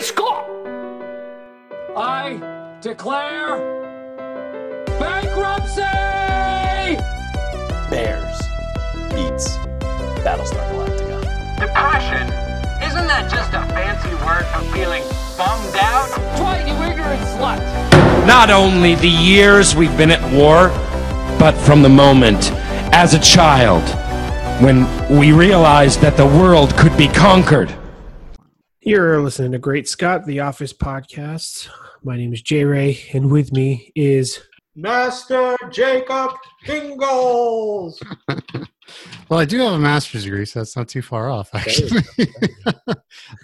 [0.00, 0.44] school.
[1.96, 3.58] I declare
[4.98, 5.82] bankruptcy!
[7.90, 8.38] Bears
[9.10, 9.56] beats
[10.24, 11.20] Battlestar Galactica.
[11.58, 12.26] Depression?
[12.82, 15.02] Isn't that just a fancy word for feeling
[15.36, 16.08] bummed out?
[16.36, 18.26] Dwight, you ignorant slut!
[18.26, 20.68] Not only the years we've been at war,
[21.38, 22.52] but from the moment
[22.92, 23.82] as a child
[24.62, 24.86] when
[25.18, 27.74] we realized that the world could be conquered.
[28.82, 31.68] You're listening to Great Scott, the Office podcast.
[32.02, 34.40] My name is Jay Ray, and with me is
[34.74, 36.32] Master Jacob
[36.66, 38.02] Ingles.
[39.28, 42.02] Well, I do have a master's degree, so that's not too far off, actually.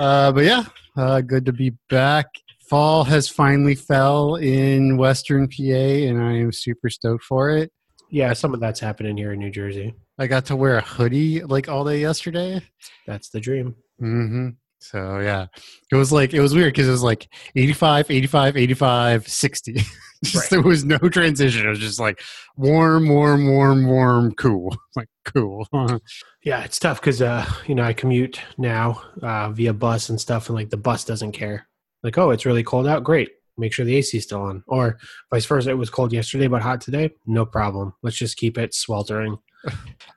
[0.01, 0.65] uh, but yeah,
[0.97, 2.27] uh, good to be back.
[2.69, 7.71] Fall has finally fell in Western PA, and I am super stoked for it.
[8.11, 8.33] yeah.
[8.33, 9.95] Some of that's happening here in New Jersey.
[10.19, 12.61] I got to wear a hoodie like all day yesterday.
[13.07, 13.77] That's the dream.
[14.01, 15.47] hmm So yeah,
[15.91, 19.73] it was like it was weird because it was like 85, 85, 85, 60.
[20.25, 21.67] just, There was no transition.
[21.67, 22.21] It was just like
[22.57, 24.77] warm, warm, warm, warm, cool.
[24.97, 25.67] Like cool.
[26.45, 30.49] Yeah, it's tough because uh, you know I commute now uh, via bus and stuff,
[30.49, 31.67] and like the bus doesn't care.
[32.05, 33.03] Like, oh, it's really cold out.
[33.03, 34.63] Great, make sure the AC is still on.
[34.69, 34.99] Or
[35.33, 35.71] vice versa.
[35.71, 37.11] It was cold yesterday, but hot today.
[37.27, 37.95] No problem.
[38.05, 39.39] Let's just keep it sweltering.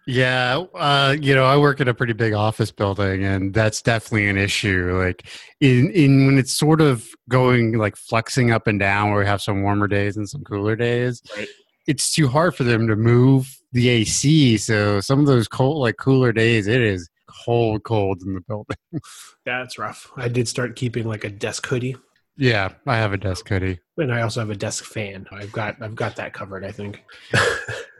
[0.07, 4.27] Yeah, uh, you know, I work in a pretty big office building, and that's definitely
[4.27, 4.97] an issue.
[4.97, 5.27] Like
[5.59, 9.41] in in when it's sort of going like flexing up and down, where we have
[9.41, 11.21] some warmer days and some cooler days.
[11.37, 11.47] Right.
[11.85, 14.57] It's too hard for them to move the AC.
[14.57, 17.07] So some of those cold, like cooler days, it is
[17.45, 18.77] cold, cold in the building.
[19.45, 20.11] That's rough.
[20.17, 21.95] I did start keeping like a desk hoodie,
[22.39, 23.79] yeah, I have a desk hoodie.
[23.97, 25.27] and I also have a desk fan.
[25.29, 26.63] I've got I've got that covered.
[26.63, 27.03] I think.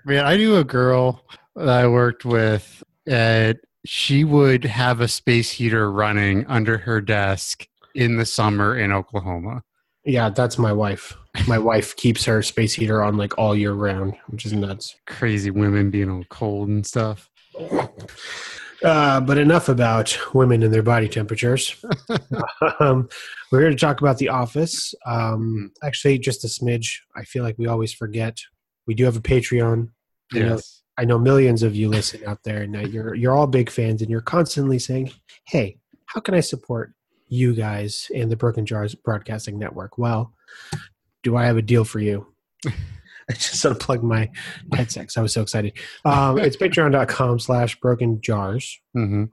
[0.09, 1.23] Man, I knew a girl
[1.55, 7.67] that I worked with, and she would have a space heater running under her desk
[7.93, 9.61] in the summer in Oklahoma.
[10.03, 11.15] Yeah, that's my wife.
[11.47, 14.95] My wife keeps her space heater on like all year round, which is nuts.
[15.05, 17.29] Crazy women being all cold and stuff.
[18.83, 21.85] Uh, but enough about women and their body temperatures.
[22.79, 23.07] um,
[23.51, 24.95] we're here to talk about The Office.
[25.05, 26.97] Um, actually, just a smidge.
[27.15, 28.39] I feel like we always forget.
[28.87, 29.89] We do have a Patreon.
[30.33, 30.83] I know, Yes.
[30.97, 34.11] I know millions of you listen out there, and you're you're all big fans, and
[34.11, 35.11] you're constantly saying,
[35.45, 36.93] "Hey, how can I support
[37.27, 40.33] you guys and the Broken Jars Broadcasting Network?" Well,
[41.23, 42.27] do I have a deal for you?
[43.31, 44.27] I just unplugged my
[44.73, 45.73] headset I was so excited.
[46.03, 48.81] Um, it's patreon.com slash broken jars.
[48.93, 49.25] hmm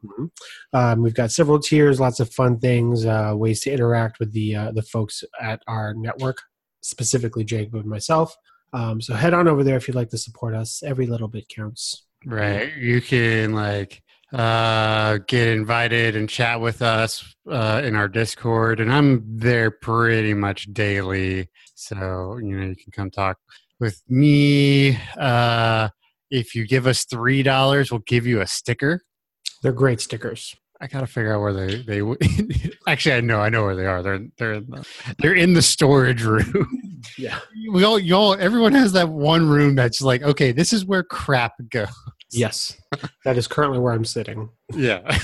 [0.75, 4.55] Um, we've got several tiers, lots of fun things, uh, ways to interact with the
[4.55, 6.43] uh, the folks at our network,
[6.83, 8.37] specifically Jacob and myself.
[8.73, 10.83] Um, so head on over there if you'd like to support us.
[10.83, 12.05] Every little bit counts.
[12.25, 12.75] Right.
[12.77, 18.93] You can like uh, get invited and chat with us uh, in our Discord, and
[18.93, 21.49] I'm there pretty much daily.
[21.75, 23.39] So you know you can come talk
[23.79, 24.99] with me.
[25.19, 25.91] Uh,
[26.31, 29.03] if you give us three dollars, we'll give you a sticker.
[29.63, 30.55] They're great stickers.
[30.81, 32.03] I gotta figure out where they they.
[32.87, 34.03] Actually, I know I know where they are.
[34.03, 34.87] They're they're in the,
[35.19, 36.83] they're in the storage room.
[37.19, 37.39] Yeah.
[37.73, 41.53] we all y'all everyone has that one room that's like okay, this is where crap
[41.71, 41.87] goes.
[42.33, 42.77] Yes,
[43.25, 44.49] that is currently where I'm sitting.
[44.75, 45.17] Yeah.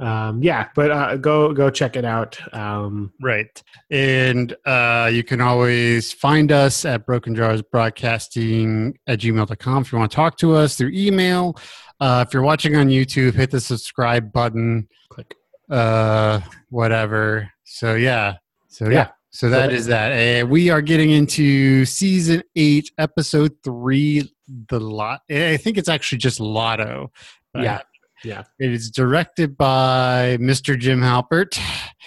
[0.00, 2.38] Um, yeah, but uh, go go check it out.
[2.52, 3.62] Um, Right.
[3.90, 9.98] And uh, you can always find us at Broken Jars Broadcasting at gmail.com if you
[9.98, 11.56] want to talk to us through email.
[12.00, 15.34] Uh, if you're watching on YouTube, hit the subscribe button, click.
[15.70, 16.40] uh,
[16.70, 17.50] whatever.
[17.64, 18.36] So, yeah.
[18.68, 18.92] So, yeah.
[18.92, 19.08] Yeah.
[19.30, 20.42] So that is that.
[20.42, 24.32] Uh, we are getting into season eight, episode three,
[24.68, 25.22] the lot.
[25.28, 27.10] I think it's actually just Lotto.
[27.56, 27.80] Yeah.
[28.22, 28.44] Yeah.
[28.60, 30.78] It is directed by Mr.
[30.78, 31.58] Jim Halpert.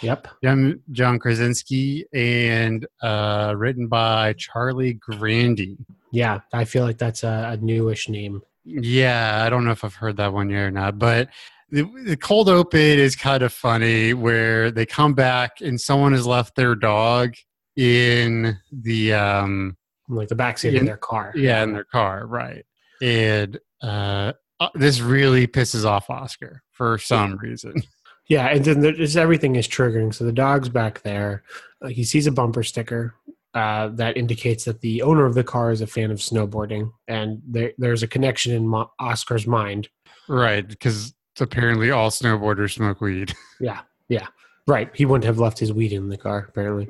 [0.01, 0.27] Yep.
[0.43, 5.77] John, John Krasinski and uh, written by Charlie Grandy.
[6.11, 8.41] Yeah, I feel like that's a, a newish name.
[8.69, 11.29] Yeah, I don't know if I've heard that one yet or not, but
[11.69, 16.25] the, the cold open is kind of funny where they come back and someone has
[16.27, 17.33] left their dog
[17.77, 19.77] in the um
[20.09, 21.31] Like the backseat In- of their car.
[21.35, 22.65] yeah in their car right
[23.01, 27.73] and uh uh, this really pisses off oscar for some reason
[28.29, 30.13] Yeah, and then there's everything is triggering.
[30.13, 31.43] So the dog's back there.
[31.81, 33.15] Uh, he sees a bumper sticker
[33.53, 37.41] uh, that indicates that the owner of the car is a fan of snowboarding, and
[37.47, 39.89] there, there's a connection in Mo- Oscar's mind.
[40.27, 44.27] right because apparently all snowboarders smoke weed Yeah, yeah,
[44.67, 44.89] right.
[44.95, 46.87] He wouldn't have left his weed in the car, apparently.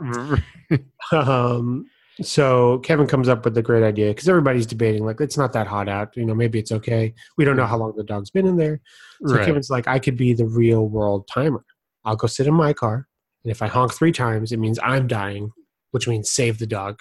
[1.12, 1.86] um,
[2.22, 5.68] so Kevin comes up with the great idea because everybody's debating, like, it's not that
[5.68, 6.16] hot out.
[6.18, 7.14] You know, maybe it's okay.
[7.38, 8.82] We don't know how long the dog's been in there.
[9.26, 11.64] So right Kevin's like, I could be the real world timer.
[12.06, 13.08] I'll go sit in my car
[13.44, 15.52] And if I honk three times, it means I'm dying,
[15.98, 17.00] which means save the dog.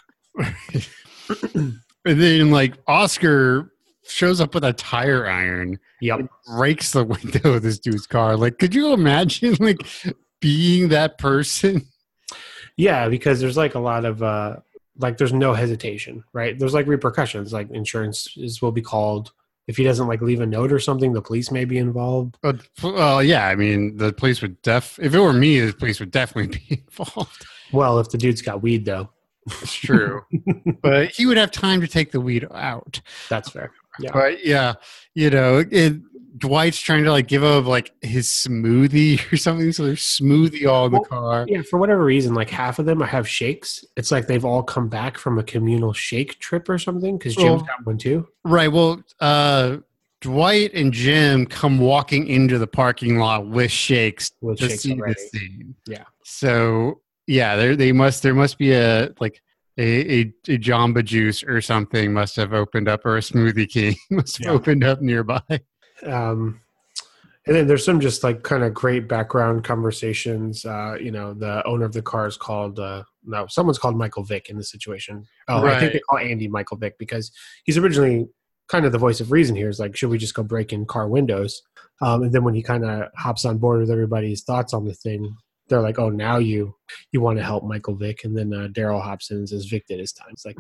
[2.04, 3.72] And then like Oscar
[4.06, 6.28] shows up with a tire iron, Yep.
[6.56, 8.36] breaks the window of this dude's car.
[8.36, 9.78] Like, could you imagine like
[10.40, 11.86] being that person?
[12.76, 14.56] Yeah, because there's like a lot of uh
[14.98, 16.58] like there's no hesitation, right?
[16.58, 19.32] There's like repercussions, like insurance is will be called.
[19.66, 22.36] If he doesn't like leave a note or something, the police may be involved.
[22.84, 24.96] Well, yeah, I mean, the police would def.
[25.02, 27.44] If it were me, the police would definitely be involved.
[27.72, 29.10] Well, if the dude's got weed though,
[29.46, 30.22] It's true,
[30.82, 33.00] but he would have time to take the weed out.
[33.28, 33.72] that's fair.
[34.00, 34.10] Yeah.
[34.12, 34.74] But yeah,
[35.14, 35.94] you know, it,
[36.38, 39.72] Dwight's trying to like give up like his smoothie or something.
[39.72, 41.46] So there's smoothie all in the Well, car.
[41.48, 43.84] Yeah, for whatever reason, like half of them have shakes.
[43.96, 47.46] It's like they've all come back from a communal shake trip or something because Jim's
[47.46, 48.28] Well- got one too.
[48.44, 48.70] Right.
[48.70, 49.78] Well, uh,
[50.20, 54.92] Dwight and Jim come walking into the parking lot with shakes With to shakes see
[54.92, 55.14] already.
[55.14, 55.74] the scene.
[55.86, 56.04] Yeah.
[56.24, 59.42] So yeah, there they must there must be a like
[59.78, 59.82] a,
[60.20, 64.38] a, a Jamba Juice or something must have opened up or a Smoothie King must
[64.38, 64.52] have Yeah.
[64.52, 65.42] opened up nearby.
[66.04, 66.60] Um,
[67.46, 70.64] and then there's some just like kind of great background conversations.
[70.64, 74.24] Uh, you know, the owner of the car is called uh, no, someone's called Michael
[74.24, 75.24] Vick in the situation.
[75.48, 77.30] Oh, I think they call Andy Michael Vick because
[77.64, 78.28] he's originally
[78.68, 79.68] kind of the voice of reason here.
[79.68, 81.62] Is like, should we just go break in car windows?
[82.00, 84.94] Um, and then when he kind of hops on board with everybody's thoughts on the
[84.94, 85.36] thing,
[85.68, 86.74] they're like, oh, now you
[87.12, 89.86] you want to help Michael Vick, and then uh, Daryl hops in and says, Vic
[89.86, 90.28] did his time.
[90.32, 90.56] It's like,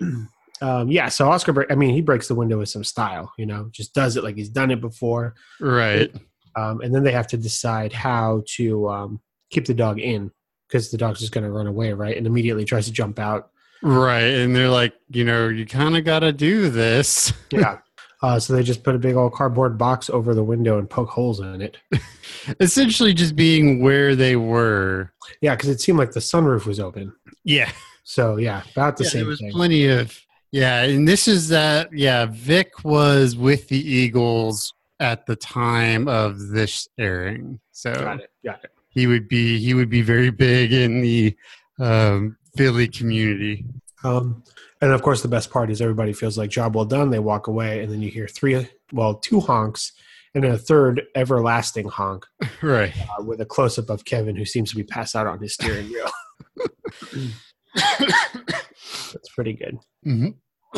[0.62, 1.08] um, yeah.
[1.08, 3.32] So Oscar, I mean, he breaks the window with some style.
[3.38, 5.34] You know, just does it like he's done it before.
[5.60, 6.14] Right.
[6.54, 9.20] Um, and then they have to decide how to um,
[9.50, 10.30] keep the dog in
[10.68, 12.16] because the dog's just going to run away, right?
[12.16, 13.50] And immediately tries to jump out.
[13.82, 14.24] Right.
[14.24, 17.32] And they're like, you know, you kind of got to do this.
[17.50, 17.78] Yeah.
[18.22, 21.08] Uh, so they just put a big old cardboard box over the window and poke
[21.08, 21.76] holes in it.
[22.60, 25.12] Essentially, just being where they were.
[25.40, 27.12] Yeah, because it seemed like the sunroof was open.
[27.44, 27.70] Yeah.
[28.04, 29.52] So yeah, about the yeah, same there was thing.
[29.52, 30.18] plenty of
[30.50, 36.48] yeah and this is that yeah vic was with the eagles at the time of
[36.48, 38.30] this airing so Got it.
[38.44, 38.70] Got it.
[38.90, 41.34] he would be he would be very big in the
[41.80, 43.64] um, philly community
[44.04, 44.42] Um,
[44.82, 47.08] and of course, the best part is everybody feels like job well done.
[47.10, 49.92] They walk away, and then you hear three, well, two honks,
[50.34, 52.26] and a third everlasting honk
[52.62, 55.38] right uh, with a close up of Kevin, who seems to be passed out on
[55.40, 56.10] his steering wheel.
[57.74, 59.78] That's pretty good.
[60.06, 60.34] Mhm.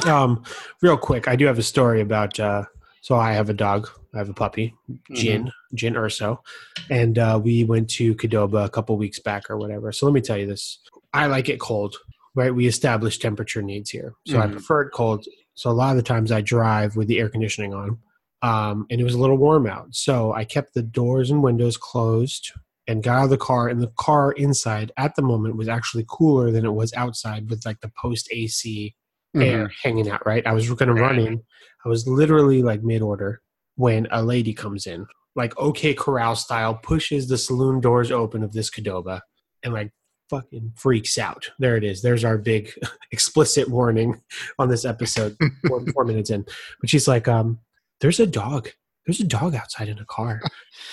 [0.07, 0.43] Um,
[0.83, 2.39] real quick, I do have a story about.
[2.39, 2.65] Uh,
[3.01, 3.89] so I have a dog.
[4.15, 4.75] I have a puppy,
[5.13, 6.43] Jin, Jin Urso,
[6.89, 9.91] and uh, we went to Qdoba a couple weeks back or whatever.
[9.93, 10.79] So let me tell you this:
[11.13, 11.97] I like it cold.
[12.35, 12.55] Right?
[12.55, 14.53] We established temperature needs here, so I Mhm.
[14.53, 15.27] prefer it cold.
[15.55, 17.99] So a lot of the times I drive with the air conditioning on,
[18.43, 19.95] um, and it was a little warm out.
[19.95, 22.51] So I kept the doors and windows closed
[22.89, 23.69] and got out of the car.
[23.69, 27.65] And the car inside at the moment was actually cooler than it was outside with
[27.65, 28.95] like the post AC
[29.37, 30.47] air hanging out, right?
[30.47, 31.43] I was going to run in.
[31.85, 33.41] I was literally like mid order
[33.77, 38.53] when a lady comes in, like OK Corral style, pushes the saloon doors open of
[38.53, 39.21] this Qdoba
[39.63, 39.93] and like
[40.31, 41.51] fucking freaks out.
[41.59, 42.03] There it is.
[42.03, 42.71] There's our big
[43.13, 44.21] explicit warning
[44.59, 45.37] on this episode,
[45.67, 46.45] four, four minutes in.
[46.81, 47.59] But she's like, um,
[48.01, 48.71] there's a dog.
[49.07, 50.41] There's a dog outside in a car.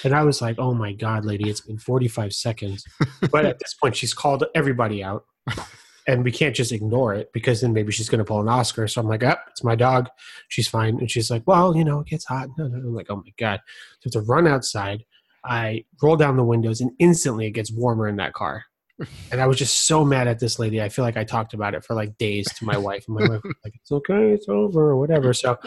[0.04, 2.83] And I was like, oh my God, lady, it's been 45 seconds.
[3.31, 5.24] But at this point, she's called everybody out.
[6.08, 8.88] And we can't just ignore it because then maybe she's going to pull an Oscar.
[8.88, 10.10] So I'm like, oh, it's my dog.
[10.50, 11.00] She's fine.
[11.00, 12.50] And she's like, well, you know, it gets hot.
[12.58, 12.89] No, no, no.
[12.89, 13.62] I'm like, oh my God.
[14.01, 15.05] So to run outside.
[15.44, 18.63] I roll down the windows and instantly it gets warmer in that car.
[19.31, 20.81] And I was just so mad at this lady.
[20.81, 23.05] I feel like I talked about it for like days to my wife.
[23.08, 25.34] And my wife was like, it's okay, it's over, or whatever.
[25.34, 25.58] So,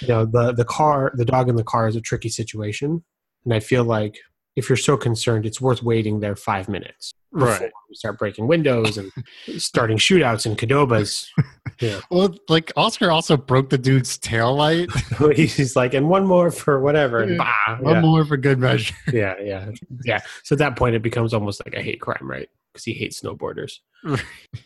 [0.00, 3.04] you know, the, the car, the dog in the car is a tricky situation.
[3.44, 4.18] And I feel like
[4.56, 7.12] if you're so concerned, it's worth waiting there five minutes.
[7.32, 7.72] before Right.
[7.88, 9.10] We start breaking windows and
[9.58, 11.26] starting shootouts and Qdobas.
[11.80, 12.02] Yeah.
[12.08, 14.88] well like oscar also broke the dude's tail light
[15.34, 17.18] He's like, and one more for whatever.
[17.18, 18.00] And bah, one yeah.
[18.00, 19.70] more for good measure yeah, yeah,
[20.04, 20.20] yeah.
[20.44, 22.48] So at that point, it becomes almost like a hate crime, right?
[22.74, 23.78] Because he hates snowboarders.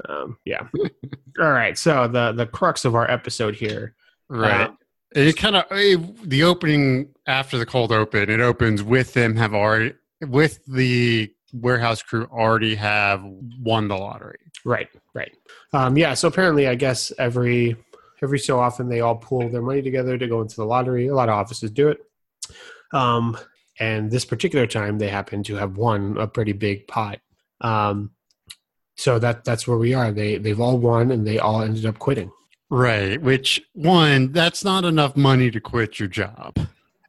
[0.09, 0.67] um, yeah.
[1.39, 1.77] All right.
[1.77, 3.95] So the the crux of our episode here,
[4.29, 4.79] right um,
[5.13, 5.65] it kind of
[6.25, 9.95] the opening after the cold open it opens with them have already
[10.27, 15.35] with the warehouse crew already have won the lottery right, right.
[15.73, 16.15] Um, yeah.
[16.15, 17.77] So apparently, I guess every
[18.23, 21.09] every so often they all pool their money together to go into the lottery.
[21.09, 21.99] A lot of offices do it.
[22.93, 23.37] Um,
[23.81, 27.21] and this particular time, they happen to have won a pretty big pot.
[27.61, 28.13] Um,
[28.97, 30.11] so that that's where we are.
[30.13, 32.31] They they've all won, and they all ended up quitting.
[32.71, 36.55] right which one that's not enough money to quit your job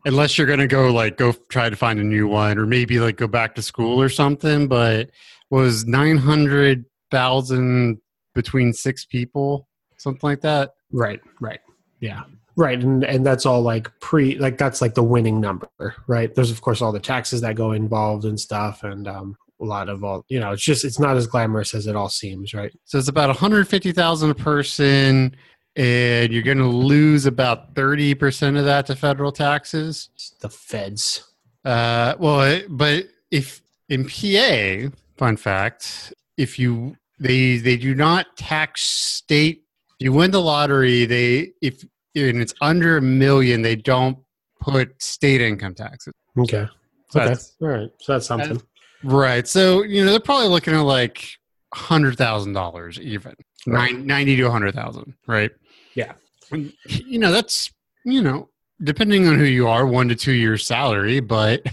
[0.05, 3.17] unless you're gonna go like go try to find a new one or maybe like
[3.17, 4.67] go back to school or something.
[4.67, 5.09] But
[5.49, 7.99] was nine hundred thousand
[8.35, 10.71] between six people, something like that.
[10.91, 11.59] Right, right.
[11.99, 12.23] Yeah.
[12.55, 12.81] Right.
[12.81, 15.69] And and that's all like pre like that's like the winning number,
[16.07, 16.33] right?
[16.33, 19.89] There's of course all the taxes that go involved and stuff and um a lot
[19.89, 22.71] of all you know, it's just it's not as glamorous as it all seems, right?
[22.85, 25.35] So it's about 150,000 a person,
[25.75, 30.09] and you're going to lose about 30% of that to federal taxes.
[30.41, 31.23] The feds.
[31.65, 38.37] Uh, well, it- but if in PA, fun fact, if you they they do not
[38.37, 39.63] tax state.
[39.99, 41.83] If you win the lottery, they if
[42.15, 44.17] and it's under a million, they don't
[44.61, 46.13] put state income taxes.
[46.37, 46.67] Okay.
[47.09, 47.35] So Okay.
[47.61, 47.89] All right.
[47.99, 48.61] So that's something.
[49.03, 49.47] Right.
[49.47, 51.25] So you know they're probably looking at like
[51.73, 53.35] hundred thousand dollars even
[53.67, 53.93] Right.
[53.93, 55.13] Nine, 90 to a hundred thousand.
[55.27, 55.51] Right.
[55.93, 56.13] Yeah.
[56.51, 57.71] And, you know that's
[58.05, 58.49] you know
[58.81, 61.65] depending on who you are, one to two years salary, but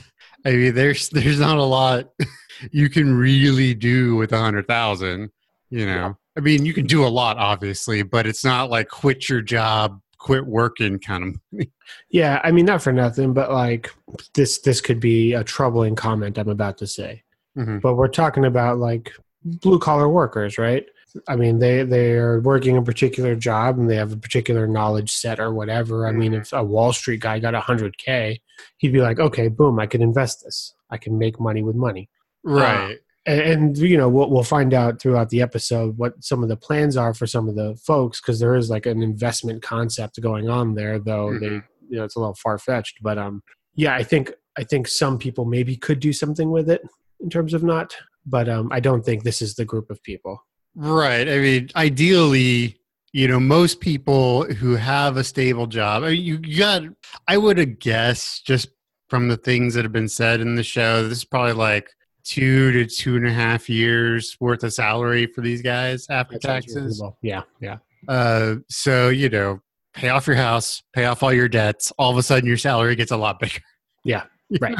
[0.44, 2.10] I mean there's there's not a lot
[2.72, 5.30] you can really do with a hundred thousand.
[5.70, 9.28] You know, I mean you can do a lot obviously, but it's not like quit
[9.28, 11.66] your job, quit working kind of.
[12.10, 13.90] Yeah, I mean not for nothing, but like
[14.34, 17.22] this this could be a troubling comment I'm about to say.
[17.56, 17.80] Mhm.
[17.80, 19.12] But we're talking about like
[19.44, 20.84] blue collar workers, right?
[21.28, 25.38] I mean they they're working a particular job and they have a particular knowledge set
[25.38, 26.08] or whatever.
[26.08, 28.40] I mean if a Wall Street guy got 100k,
[28.78, 30.74] he'd be like, "Okay, boom, I can invest this.
[30.90, 32.10] I can make money with money."
[32.42, 32.98] Right.
[33.26, 36.96] And you know we'll, we'll find out throughout the episode what some of the plans
[36.96, 40.74] are for some of the folks because there is like an investment concept going on
[40.74, 41.64] there though they Mhm.
[41.88, 43.42] you know it's a little far-fetched but um
[43.74, 46.82] yeah i think i think some people maybe could do something with it
[47.20, 50.40] in terms of not but um i don't think this is the group of people
[50.78, 51.26] Right.
[51.26, 52.76] I mean, ideally,
[53.14, 56.82] you know, most people who have a stable job, I mean, you, you got,
[57.26, 58.68] I would have guessed just
[59.08, 61.88] from the things that have been said in the show, this is probably like
[62.26, 67.02] two to two and a half years worth of salary for these guys after taxes.
[67.22, 67.78] yeah yeah
[68.08, 69.60] Uh, so, you know,
[69.94, 71.92] pay off your house, pay off all your debts.
[71.98, 73.60] All of a sudden, your salary gets a lot bigger.
[74.04, 74.24] Yeah,
[74.60, 74.78] right.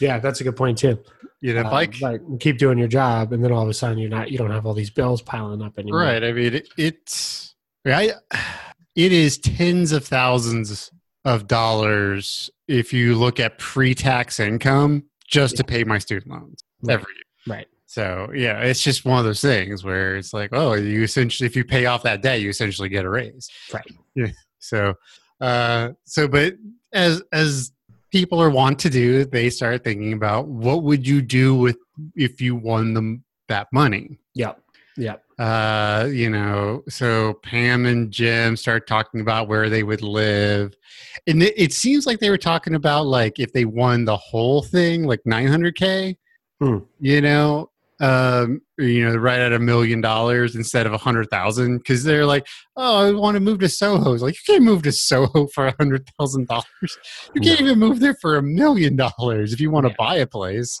[0.00, 0.98] yeah that's a good point too
[1.40, 3.98] You know, Um, like, like keep doing your job and then all of a sudden
[3.98, 6.22] you're not you don't have all these bills piling up anymore Right.
[6.22, 7.54] I mean, it, it's
[7.86, 8.12] I,
[8.94, 10.90] it is tens of thousands
[11.24, 16.94] of dollars if you look at pre-tax income just to pay my student loans Right.
[16.94, 17.56] every year.
[17.56, 21.46] right So yeah, it's just one of those things where it's like, oh, you essentially
[21.46, 23.48] if you pay off that debt, you essentially get a raise.
[23.72, 23.90] Right.
[24.14, 24.28] Yeah.
[24.58, 24.94] So,
[25.40, 26.54] uh, so but
[26.92, 27.72] as as
[28.10, 31.76] people are want to do, they start thinking about what would you do with
[32.16, 34.60] if you won them that money yep
[34.96, 40.74] yep uh you know so pam and jim start talking about where they would live
[41.26, 44.62] and it, it seems like they were talking about like if they won the whole
[44.62, 46.16] thing like 900k
[46.60, 46.78] Hmm.
[47.00, 51.78] you know um you know right at a million dollars instead of a hundred thousand
[51.78, 52.46] because they're like
[52.76, 55.66] oh i want to move to soho it's like you can't move to soho for
[55.68, 56.64] a hundred thousand dollars
[57.34, 59.96] you can't even move there for a million dollars if you want to Yeah.
[59.98, 60.80] buy a place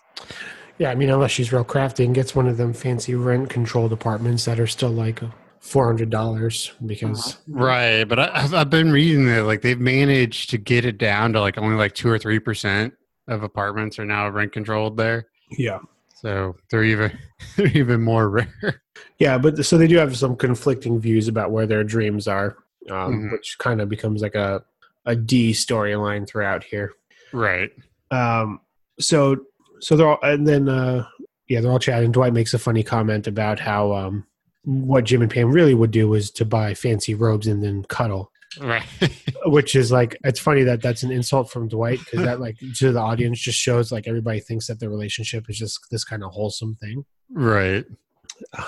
[0.78, 3.92] Yeah, I mean, unless she's real crafty and gets one of them fancy rent controlled
[3.92, 5.20] apartments that are still like
[5.60, 10.50] four hundred dollars because Right, but I, I've, I've been reading that like they've managed
[10.50, 12.94] to get it down to like only like two or three percent
[13.26, 15.26] of apartments are now rent controlled there.
[15.50, 15.78] Yeah,
[16.14, 17.16] So they're even
[17.56, 18.82] they're even more rare.
[19.18, 19.38] yeah.
[19.38, 22.56] But so they do have some conflicting views about where their dreams are,
[22.90, 23.32] um, Mhm.
[23.32, 24.62] which kind of becomes like a
[25.06, 26.92] a D storyline throughout here.
[27.32, 27.70] Right.
[28.10, 28.60] Um,
[29.00, 29.36] so
[29.80, 31.06] so they're all, and then uh,
[31.48, 32.12] yeah, they're all chatting.
[32.12, 34.26] Dwight makes a funny comment about how um,
[34.64, 38.30] what Jim and Pam really would do is to buy fancy robes and then cuddle.
[38.60, 38.86] Right.
[39.46, 42.92] which is like it's funny that that's an insult from Dwight because that like to
[42.92, 46.32] the audience just shows like everybody thinks that the relationship is just this kind of
[46.32, 47.04] wholesome thing.
[47.30, 47.84] right.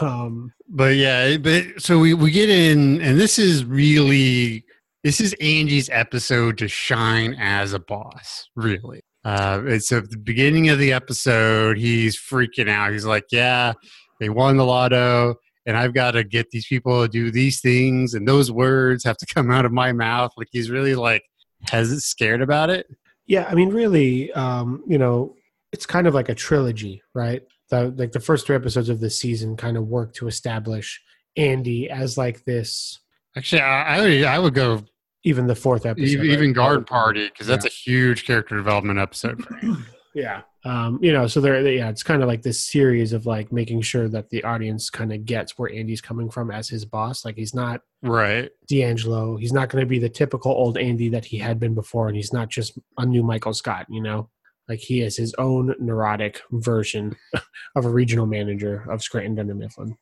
[0.00, 4.64] Um, But yeah, but so we we get in, and this is really
[5.04, 8.48] this is Andy's episode to shine as a boss.
[8.56, 11.78] Really, uh, it's at the beginning of the episode.
[11.78, 12.92] He's freaking out.
[12.92, 13.74] He's like, "Yeah,
[14.18, 18.14] they won the lotto, and I've got to get these people to do these things,
[18.14, 21.22] and those words have to come out of my mouth." Like he's really like
[21.70, 22.86] has it scared about it.
[23.26, 25.36] yeah, I mean, really, um, you know,
[25.72, 27.42] it's kind of like a trilogy, right?
[27.68, 31.00] The, like the first three episodes of this season kind of work to establish
[31.36, 32.98] Andy as like this.
[33.36, 34.82] Actually, I I would, I would go
[35.22, 36.32] Even the fourth episode, even, right?
[36.32, 37.68] even Garden Party because that's Yeah.
[37.68, 39.86] a huge character development episode for him.
[40.12, 43.50] Yeah, Um, you know, so there, yeah, it's kind of like this series of like
[43.50, 47.24] making sure that the audience kind of gets where Andy's coming from as his boss.
[47.24, 48.50] Like he's not Right.
[48.66, 49.36] D'Angelo.
[49.36, 52.16] He's not going to be the typical old Andy that he had been before, and
[52.16, 53.86] he's not just a new Michael Scott.
[53.90, 54.30] You know,
[54.68, 57.16] like he is his own neurotic version
[57.76, 59.96] of a regional manager of Scranton Dunder Mifflin.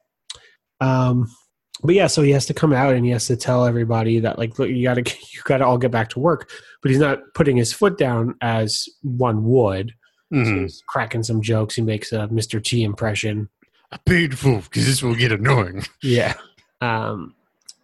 [0.81, 1.27] Um,
[1.83, 4.39] but yeah, so he has to come out and he has to tell everybody that
[4.39, 6.51] like, look, you got to you got to all get back to work.
[6.83, 9.93] But he's not putting his foot down as one would.
[10.31, 10.63] So Mhm.
[10.63, 11.75] he's cracking some jokes.
[11.77, 12.63] He makes a Mr.
[12.63, 13.49] T impression.
[13.91, 15.85] I paid full because this will get annoying.
[16.03, 16.35] Yeah.
[16.81, 17.35] Um,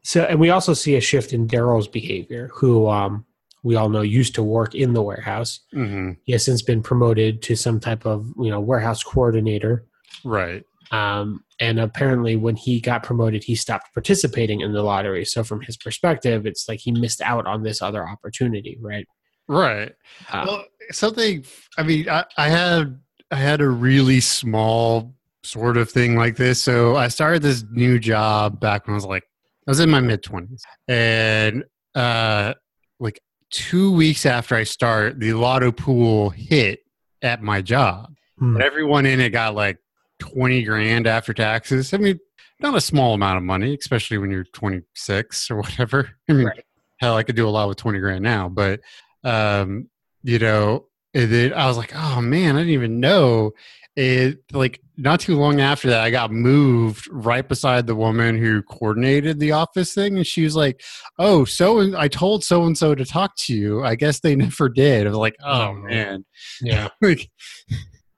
[0.02, 3.24] so, and we also see a shift in Daryl's behavior, who um,
[3.62, 5.60] we all know used to work in the warehouse.
[5.72, 9.86] hmm He has since been promoted to some type of you know warehouse coordinator.
[10.24, 10.62] Right.
[10.90, 15.24] Um, and apparently, when he got promoted, he stopped participating in the lottery.
[15.24, 19.08] So, from his perspective, it's like he missed out on this other opportunity, right?
[19.48, 19.92] Right.
[20.32, 21.44] Uh, well, something.
[21.78, 22.98] I mean, I, I had
[23.30, 26.62] I had a really small sort of thing like this.
[26.62, 29.24] So I started this new job back when I was like
[29.66, 32.54] I was in my mid twenties, and uh,
[33.00, 33.20] like
[33.50, 36.80] two weeks after I start, the lotto pool hit
[37.22, 38.54] at my job, Hmm.
[38.56, 39.78] and everyone in it got like
[40.18, 41.92] twenty grand after taxes.
[41.92, 42.18] I mean,
[42.60, 46.10] not a small amount of money, especially when you're twenty six or whatever.
[46.28, 46.64] I mean, Right.
[47.00, 48.80] hell, I could do a lot with twenty grand now, but
[49.24, 49.88] um,
[50.22, 53.52] you know, then I was like, oh man, I didn't even know.
[53.96, 58.60] It like not too long after that, I got moved right beside the woman who
[58.62, 60.82] coordinated the office thing, and she was like,
[61.20, 63.84] "Oh, so I told so and so to talk to you.
[63.84, 65.74] I guess they never did." I was like, "Oh Oh.
[65.74, 66.24] man,
[66.60, 67.30] yeah, like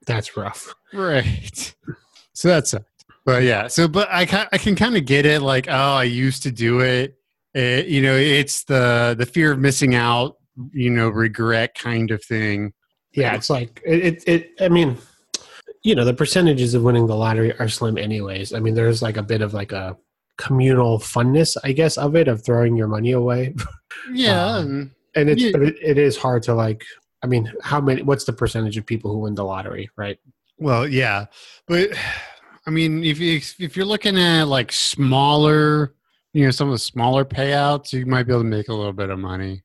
[0.07, 0.73] that's rough.
[0.93, 1.75] right."
[2.33, 2.73] So that's
[3.23, 3.67] but yeah.
[3.67, 5.43] So but I can I can kind of get it.
[5.43, 7.15] Like, oh, I used to do it.
[7.53, 10.37] It, you know, it's the the fear of missing out.
[10.71, 12.73] You know, regret kind of thing.
[13.13, 14.51] Yeah, it's like it, it, it.
[14.59, 14.97] I mean,
[15.83, 18.53] you know, the percentages of winning the lottery are slim, anyways.
[18.53, 19.97] I mean, there's like a bit of like a
[20.37, 23.55] communal funness, I guess, of it of throwing your money away,
[24.13, 24.45] Yeah.
[24.45, 25.51] Um, and- and it's Yeah.
[25.53, 26.83] but it, it is hard to like.
[27.23, 28.03] I mean, how many?
[28.03, 29.89] What's the percentage of people who win the lottery?
[29.97, 30.19] Right?
[30.59, 31.25] Well, yeah,
[31.67, 31.89] but
[32.67, 35.95] I mean, if you if you're looking at like smaller,
[36.33, 38.93] you know, some of the smaller payouts, you might be able to make a little
[38.93, 39.63] bit of money,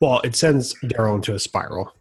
[0.00, 1.92] Well, it sends Daryl into a spiral,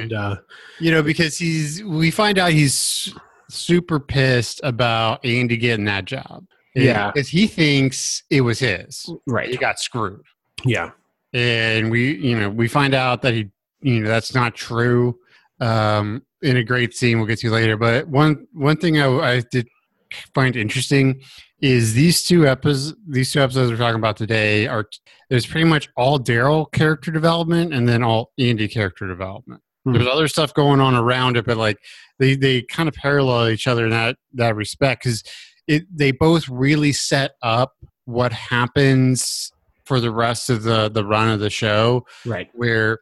[0.00, 0.36] And, uh,
[0.78, 3.14] you know, because he's we find out he's
[3.48, 6.44] super pissed about Andy getting that job.
[6.74, 7.10] Yeah.
[7.10, 9.10] because he thinks it was his.
[9.26, 10.22] Right, he got screwed,
[10.64, 10.90] Yeah,
[11.32, 13.50] and we, you know, we find out that he,
[13.82, 15.18] you know, that's not true.
[15.60, 17.76] Um, in a great scene we'll get to later.
[17.76, 19.68] But one one thing I, I did
[20.34, 21.20] find interesting
[21.60, 22.96] is these two episodes.
[23.08, 24.86] These two episodes we're talking about today are
[25.28, 29.62] there's pretty much all Daryl character development and then all Andy character development.
[29.84, 29.92] Hmm.
[29.92, 31.78] There's other stuff going on around it, but like
[32.18, 35.22] they they kind of parallel each other in that that respect because
[35.66, 39.52] it they both really set up what happens
[39.84, 42.48] for the rest of the the run of the show right.
[42.54, 42.98] where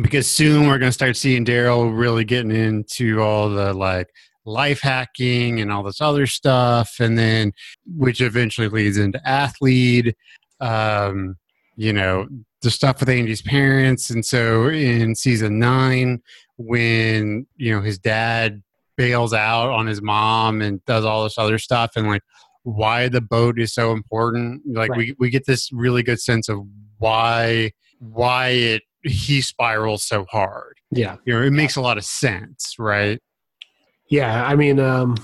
[0.00, 4.08] because soon we're going to start seeing Daryl really getting into all the like
[4.44, 7.52] life hacking and all this other stuff, and then
[7.96, 10.14] which eventually leads into Athlead.
[10.60, 11.36] Um,
[11.76, 12.28] you know
[12.60, 16.22] the stuff with Andy's parents, and so in season nine,
[16.56, 18.62] when you know his dad
[18.96, 22.22] bails out on his mom and does all this other stuff, and like
[22.64, 24.62] why the boat is so important.
[24.66, 24.98] Like Right.
[24.98, 26.60] we we get this really good sense of
[26.98, 30.76] why why it he spirals so hard.
[30.92, 31.16] Yeah.
[31.24, 33.20] You know, it makes a lot of sense, right?
[34.12, 35.16] Yeah, I mean, um,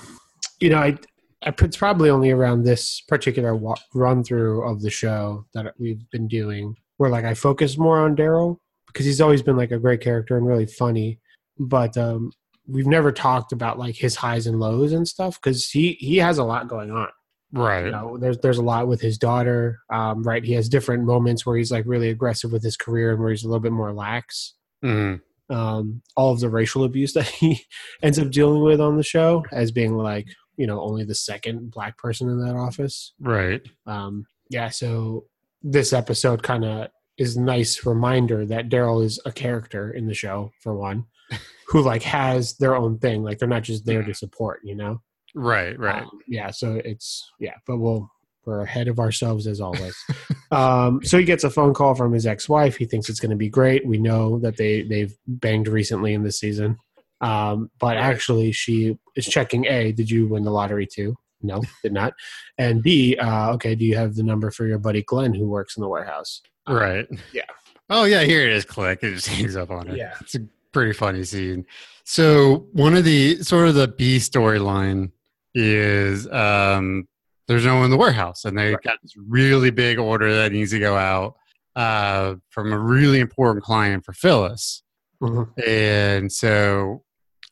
[0.61, 0.97] you know, I,
[1.45, 6.09] I it's probably only around this particular wa- run through of the show that we've
[6.11, 9.79] been doing where like I focus more on Daryl because he's always been like a
[9.79, 11.21] great character and really funny,
[11.59, 12.33] but um,
[12.67, 16.39] we've never talked about like his highs and lows and stuff because he he has
[16.39, 17.09] a lot going on.
[17.53, 17.85] Right.
[17.85, 20.43] You know, there's there's a lot with his daughter, um, right?
[20.43, 23.45] He has different moments where he's like really aggressive with his career and where he's
[23.45, 25.21] a little bit more lax Mhm.
[25.51, 27.61] Um, all of the racial abuse that he
[28.03, 31.71] ends up dealing with on the show as being like you know only the second
[31.71, 33.63] black person in that office Right.
[33.87, 35.25] um, yeah so
[35.63, 40.15] this episode kind of is a nice reminder that daryl is a character in the
[40.15, 41.05] show for one
[41.69, 45.01] who like has their own thing like they're not just there to support you know
[45.35, 45.79] Right.
[45.79, 46.03] Right.
[46.03, 48.11] um, yeah so it's yeah but we'll
[48.49, 49.95] we're ahead of ourselves as always
[50.51, 53.37] um, so he gets a phone call from his ex-wife he thinks it's going to
[53.37, 56.77] be great we know that they they've banged recently in this season
[57.21, 61.93] um, but actually she is checking a did you win the lottery too no did
[61.93, 62.15] not
[62.57, 65.77] and b uh, okay do you have the number for your buddy glenn who works
[65.77, 67.07] in the warehouse right.
[67.33, 67.43] yeah.
[67.91, 68.65] Oh yeah, here it is.
[68.65, 69.03] Click.
[69.03, 69.97] It just hangs up on it.
[69.97, 70.15] Yeah.
[70.21, 70.41] It's a
[70.73, 71.67] pretty funny scene.
[72.05, 75.11] So one of the sort of the B storyline
[75.55, 77.09] is um,
[77.49, 78.83] there's no one in the warehouse, and they Right.
[78.85, 81.35] got this really big order that needs to go out
[81.77, 84.83] uh, from a really important client for Phyllis,
[85.23, 85.49] Mhm.
[85.67, 87.03] and so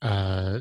[0.02, 0.60] uh,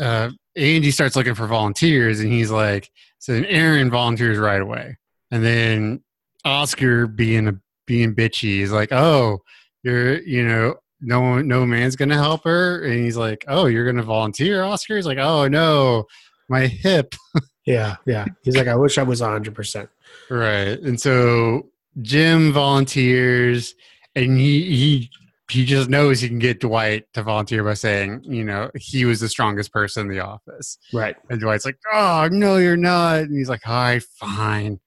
[0.00, 4.96] uh, Andy starts looking for volunteers, and he's like, so then Erin volunteers right away,
[5.30, 6.02] and then
[6.44, 7.54] Oscar being a
[7.86, 9.40] being bitchy is like, oh,
[9.82, 12.82] you're you know no no man's gonna help her?
[12.84, 14.96] And he's like oh you're gonna volunteer oscar?
[14.96, 16.04] He's like oh no
[16.48, 17.14] my hip
[17.66, 18.24] Yeah, yeah.
[18.44, 19.88] He's like, I wish I was 100%.
[20.30, 21.66] right and so
[22.02, 23.74] jim volunteers
[24.14, 25.10] and he he
[25.50, 29.18] he just knows he can get dwight to volunteer by saying you know he was
[29.20, 31.16] the strongest person in the office Right.
[31.30, 34.78] and dwight's like oh no you're not and he's like all right fine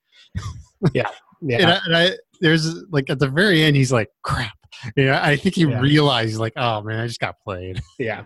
[0.94, 1.08] Yeah.
[1.42, 4.52] and, I, and I there's like at the very end he's like crap
[4.96, 5.80] yeah i think he Yeah.
[5.80, 8.24] realized like oh man i just got played Yeah.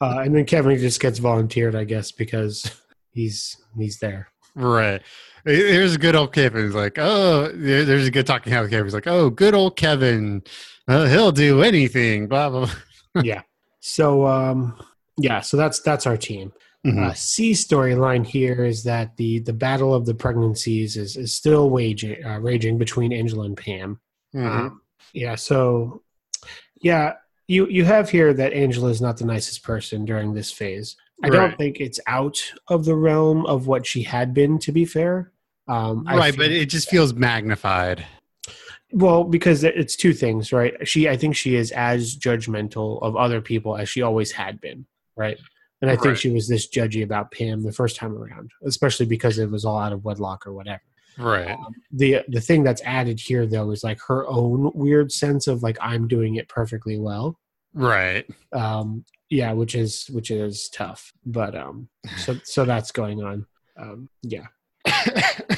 [0.00, 2.70] Uh, and then Kevin just gets volunteered, I guess, because
[3.12, 4.28] he's he's there.
[4.54, 5.02] Right.
[5.44, 6.64] Here's a good old Kevin.
[6.64, 8.86] He's like, oh, there's a good talking head with Kevin.
[8.86, 10.42] He's like, oh, good old Kevin.
[10.88, 12.26] Uh, he'll do anything.
[12.26, 12.70] Blah blah.
[13.14, 13.22] blah.
[13.22, 13.42] yeah.
[13.80, 14.76] So um
[15.18, 16.52] yeah, so that's that's our team.
[16.86, 17.10] Mhm.
[17.10, 21.68] Uh, C storyline here is that the the battle of the pregnancies is, is still
[21.70, 24.00] waging uh, raging between Angela and Pam.
[24.34, 24.46] Mhm.
[24.46, 24.80] Um,
[25.12, 26.02] yeah, so
[26.80, 27.14] yeah,
[27.48, 30.96] you you have here that Angela is not the nicest person during this phase.
[31.22, 34.58] I don't think it's out of the realm of what she had been.
[34.60, 35.32] To be fair,
[35.68, 38.04] um, right, but it just feels magnified.
[38.92, 40.74] well, because it's two things, right?
[40.86, 44.86] She, I think, she is as judgmental of other people as she always had been,
[45.16, 45.38] right?
[45.82, 49.38] And I think she was this judgy about Pam the first time around, especially because
[49.38, 50.82] it was all out of wedlock or whatever.
[51.18, 51.56] Right.
[51.90, 55.76] the the thing that's added here though is like her own weird sense of like
[55.80, 57.38] I'm doing it perfectly well.
[57.74, 58.26] Right.
[58.52, 61.12] Um yeah, which is which is tough.
[61.24, 61.88] But um
[62.18, 63.46] so so that's going on.
[63.78, 64.46] Um yeah.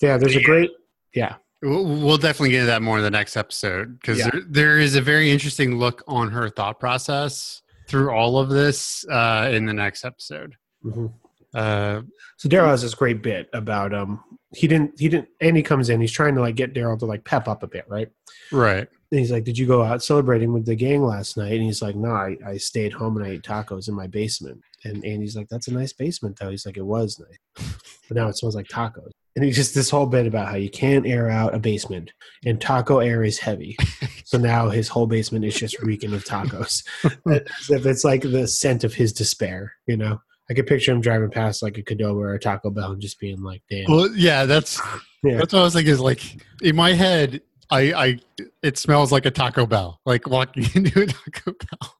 [0.00, 0.70] Yeah, there's a great
[1.14, 1.36] yeah.
[1.60, 4.30] We'll definitely get into that more in the next episode because Yeah.
[4.32, 9.04] there, there is a very interesting look on her thought process through all of this
[9.08, 10.54] uh, in the next episode.
[10.84, 11.12] Mhm.
[11.52, 12.02] Uh,
[12.36, 14.22] So Daryl has this great bit about um
[14.54, 17.06] he didn't he didn't and he comes in, he's trying to like get Daryl to
[17.06, 18.08] like pep up a bit, right?
[18.52, 18.88] right.
[19.10, 21.52] And he's like, Did you go out celebrating with the gang last night?
[21.52, 24.60] And he's like, No, I, I stayed home and I ate tacos in my basement.
[24.84, 26.50] And Andy's like, That's a nice basement though.
[26.50, 27.66] He's like, It was nice.
[28.08, 29.10] But now it smells like tacos.
[29.36, 32.10] And he just this whole bit about how you can't air out a basement
[32.46, 33.76] and taco air is heavy.
[34.24, 36.82] so now his whole basement is just reeking of tacos.
[37.30, 40.20] As if it's like the scent of his despair, you know?
[40.50, 43.20] I could picture him driving past like a Qdoba or a Taco Bell and just
[43.20, 43.84] being like, damn.
[43.90, 44.80] Well, yeah, that's
[45.22, 45.36] Yeah.
[45.36, 45.92] that's what I was thinking.
[45.92, 46.22] Is like
[46.62, 48.18] in my head, I, I,
[48.62, 50.00] it smells like a Taco Bell.
[50.06, 51.94] Like walking into a Taco Bell.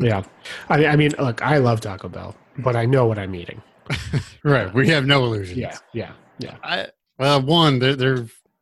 [0.00, 0.22] Yeah.
[0.68, 3.62] I mean, I mean, look, I love Taco Bell, but I know what I'm eating.
[4.42, 4.72] Right.
[4.72, 5.58] We have no illusions.
[5.58, 5.76] Yeah.
[5.92, 6.12] Yeah.
[6.38, 6.56] Yeah.
[6.62, 6.86] I,
[7.18, 8.16] well, one, there, there,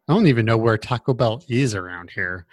[0.09, 2.47] I don't even know where Taco Bell is around here,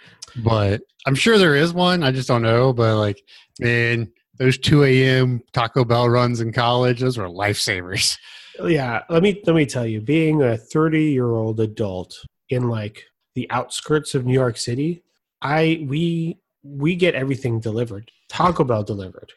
[0.44, 2.04] but I'm sure there is one.
[2.04, 2.72] I just don't know.
[2.72, 3.20] But like,
[3.58, 5.42] man, those 2 a.m.
[5.52, 8.16] Taco Bell runs in college, those were lifesavers.
[8.64, 9.02] Yeah.
[9.10, 12.14] Let me, let me tell you, being a 30 year old adult
[12.48, 13.02] in like
[13.36, 15.04] the outskirts of New York City,
[15.40, 18.10] I, we, we get everything delivered.
[18.28, 19.32] Taco Bell delivered,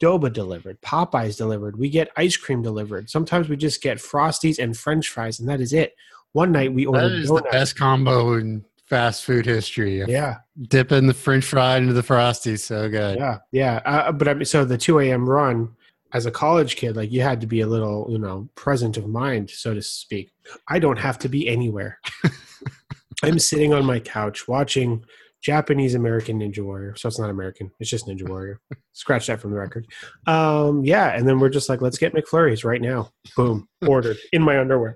[0.00, 1.78] Qdoba delivered, Popeyes delivered.
[1.78, 3.08] We get ice cream delivered.
[3.08, 5.94] Sometimes we just get Frosties and French fries, and that is it.
[6.32, 10.02] One night we That ordered is the best combo in fast food history.
[10.02, 13.18] Yeah, Dipping the French fry into the Frosty, so good.
[13.18, 13.80] Yeah, yeah.
[13.84, 15.28] Uh, but I mean, so the 2 a.m.
[15.30, 15.68] run
[16.12, 19.06] as a college kid, like you had to be a little, you know, present of
[19.06, 20.32] mind, so to speak.
[20.68, 22.00] I don't have to be anywhere.
[23.24, 25.04] I'm sitting on my couch watching
[25.42, 26.96] Japanese American Ninja Warrior.
[26.96, 28.58] So it's not American, it's just Ninja Warrior.
[28.92, 29.86] Scratch that from the record.
[30.26, 33.10] Um, yeah, and then we're just like, let's get McFlurries right now.
[33.36, 34.94] Boom, ordered in my underwear.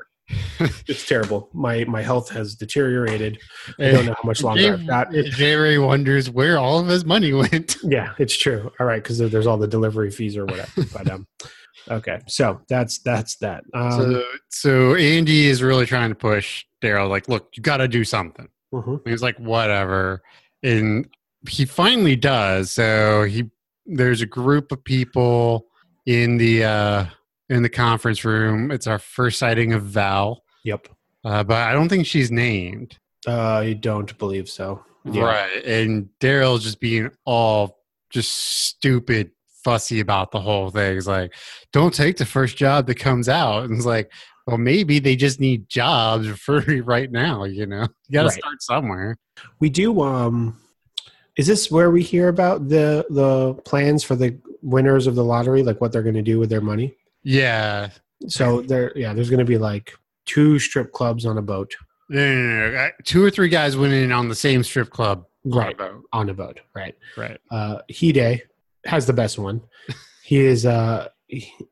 [0.87, 1.49] It's terrible.
[1.55, 3.39] My my health has deteriorated.
[3.79, 5.13] I don't know how much longer I've got.
[5.13, 5.55] J.
[5.55, 7.77] Ray wonders where all of his money went.
[7.85, 8.71] Yeah, it's true.
[8.79, 10.85] All right, because there's all the delivery fees or whatever.
[10.93, 11.27] But um,
[11.89, 13.65] okay, so that's that's that.
[13.73, 17.89] Um, so, so Andy is really trying to push Daryl, like, look, you got to
[17.89, 18.49] do something.
[18.73, 19.07] mhm.
[19.07, 20.23] He's like, whatever.
[20.63, 21.09] And
[21.49, 22.71] he finally does.
[22.73, 23.45] So he
[23.87, 25.67] there's a group of people
[26.05, 27.07] in the uh
[27.49, 28.71] in the conference room.
[28.71, 30.43] It's our first sighting of Val.
[30.65, 30.89] Yep.
[31.25, 32.99] Uh, but I don't think she's named.
[33.27, 34.85] Uh, I don't believe so.
[35.05, 35.23] Yeah.
[35.25, 35.65] Right.
[35.65, 37.79] And Daryl's just being all
[38.11, 39.31] just stupid,
[39.65, 40.95] fussy about the whole thing.
[40.95, 41.35] He's like,
[41.73, 43.65] don't take the first job that comes out.
[43.65, 44.13] And it's like,
[44.49, 47.87] well, maybe they just need jobs for right now, you know?
[48.09, 48.39] You got to Right.
[48.39, 49.19] start somewhere.
[49.61, 50.01] We do.
[50.01, 50.59] Um,
[51.37, 55.63] is this where we hear about the the plans for the winners of the lottery,
[55.63, 56.97] like what they're going to do with their money?
[57.23, 57.91] Yeah.
[58.27, 59.93] So there, yeah, there's going to be like
[60.25, 61.77] two strip clubs on a boat,
[62.09, 62.77] No, no, no, no.
[62.79, 65.27] Uh, Two or three guys went in on the same strip club.
[65.45, 65.79] on a right?
[65.79, 66.03] boat.
[66.13, 66.97] On a boat, right?
[67.17, 67.39] Right.
[67.51, 68.43] Uh, Hide
[68.87, 69.61] has the best one.
[70.25, 71.09] He is uh,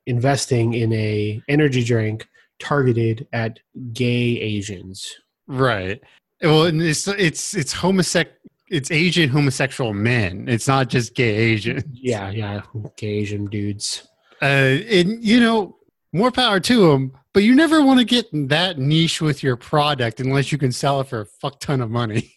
[0.06, 3.60] investing in a energy drink targeted at
[3.92, 5.14] gay Asians.
[5.46, 6.00] Right.
[6.42, 8.36] Well, and it's it's it's homosexual.
[8.68, 10.48] It's Asian homosexual men.
[10.48, 11.84] It's not just gay Asian.
[11.92, 12.62] Yeah, yeah,
[12.96, 14.08] gay Asian dudes.
[14.42, 15.76] Uh, and you know,
[16.12, 17.12] more power to them.
[17.32, 21.00] But you never want to get that niche with your product unless you can sell
[21.00, 22.32] it for a fuck ton of money.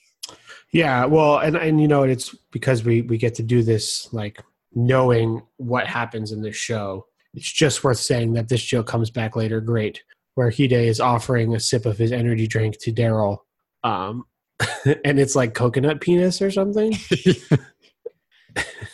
[0.72, 4.44] Yeah, well, and and you know, it's because we we get to do this like
[4.76, 7.08] knowing what happens in this show.
[7.34, 10.04] It's just worth saying that this show comes back later, great,
[10.36, 13.40] where Hide is offering a sip of his energy drink to Daryl,
[13.84, 14.26] um,
[15.06, 16.96] and it's like coconut penis or something.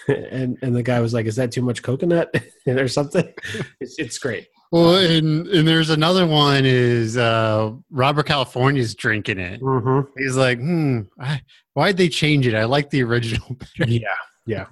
[0.07, 2.33] and and the guy was like, "Is that too much coconut
[2.67, 3.33] or something?"
[3.79, 4.47] It's it's great.
[4.71, 9.61] Well, and and there's another one is uh, Robert California's drinking it.
[9.61, 10.09] Mm-hmm.
[10.17, 11.41] He's like, hmm, I,
[11.73, 12.55] why'd they change it?
[12.55, 13.89] I like the original better.
[13.89, 14.07] Yeah,
[14.45, 14.65] yeah.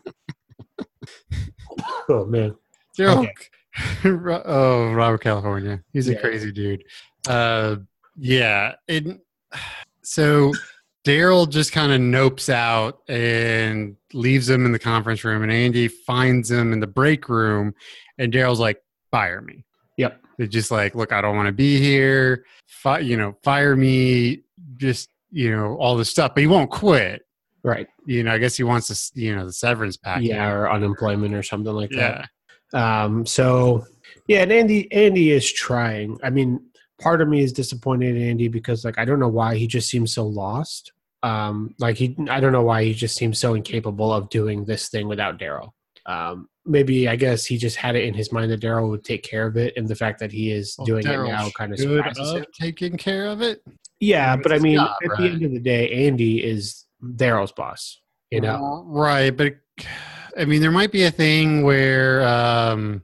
[2.10, 2.56] oh man.
[2.97, 3.27] Daryl-
[4.45, 5.82] oh, Robert California.
[5.93, 6.19] He's a Yeah.
[6.19, 6.84] crazy dude.
[7.27, 7.77] Uh,
[8.17, 8.73] yeah.
[8.88, 9.19] And
[10.03, 10.53] so
[11.06, 15.88] Daryl just kind of nopes out and leaves him in the conference room, and Andy
[15.88, 17.73] finds him in the break room,
[18.17, 19.65] and Daryl's like, "Fire me."
[19.97, 20.21] Yep.
[20.38, 22.45] They're just like, "Look, I don't want to be here.
[22.67, 24.43] Fi- you know, fire me."
[24.77, 27.23] Just you know, all this stuff, but he won't quit.
[27.63, 27.88] Right.
[28.06, 30.27] You know, I guess he wants to, you know, the severance package.
[30.27, 32.29] Yeah, or unemployment or something like that.
[32.73, 33.86] Um, so
[34.27, 36.17] yeah, and Andy Andy is trying.
[36.23, 36.59] I mean,
[37.01, 39.89] part of me is disappointed in Andy because like I don't know why he just
[39.89, 40.91] seems so lost.
[41.21, 44.89] Um, like he I don't know why he just seems so incapable of doing this
[44.89, 45.71] thing without Daryl.
[46.05, 49.23] Um, maybe I guess he just had it in his mind that Daryl would take
[49.23, 51.79] care of it, and the fact that he is Well, doing it now kind of
[51.79, 52.45] surprises him.
[52.59, 53.63] taken care of it.
[53.99, 55.17] Yeah, but I mean, job, at right?
[55.21, 57.99] the end of the day, Andy is Daryl's boss.
[58.31, 59.29] You know, right?
[59.29, 59.55] But
[60.37, 63.03] I mean, there might be a thing where um,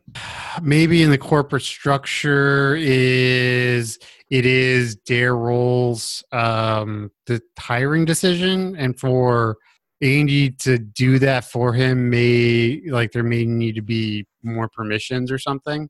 [0.62, 9.58] maybe in the corporate structure is it is Daryl's um, the hiring decision, and for
[10.02, 15.32] Andy to do that for him may like there may need to be more permissions
[15.32, 15.90] or something.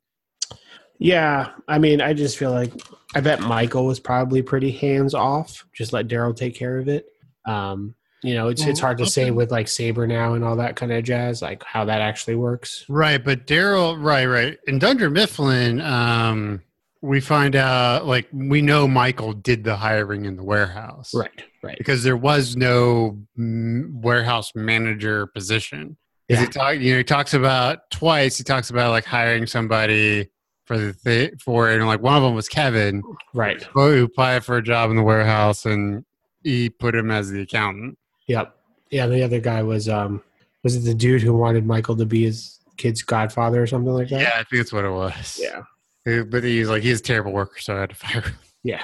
[0.98, 2.74] Yeah, I mean, I just feel like
[3.16, 5.66] I bet Michael was probably pretty hands off.
[5.74, 7.06] Just let Daryl take care of it.
[7.46, 10.76] Um, you know, it's it's hard to say with like Sabre now and all that
[10.76, 12.86] kind of jazz, like how that actually works.
[12.90, 14.58] Right, but Daryl, right, right.
[14.68, 16.62] In Dunder Mifflin, um,
[17.02, 21.78] we find out like we know Michael did the hiring in the warehouse, Right, right.
[21.78, 25.96] Because there was no mm, warehouse manager position
[26.28, 26.42] Yeah.
[26.42, 28.38] He talk, you know, he talks about twice.
[28.38, 30.30] He talks about like hiring somebody
[30.66, 33.02] for the thi- for it, and like one of them was Kevin,
[33.34, 33.64] Right.
[33.74, 36.04] who applied for a job in the warehouse, and
[36.44, 37.98] he put him as the accountant.
[38.30, 38.56] Yep.
[38.92, 40.24] Yeah, the other guy was um
[40.64, 44.08] was it the dude who wanted Michael to be his kid's godfather or something like
[44.10, 44.22] that?
[44.22, 45.38] Yeah, I think that's what it was.
[45.42, 46.24] Yeah.
[46.24, 48.34] But he's like he's a terrible worker, so I had to fire him.
[48.64, 48.84] Yeah.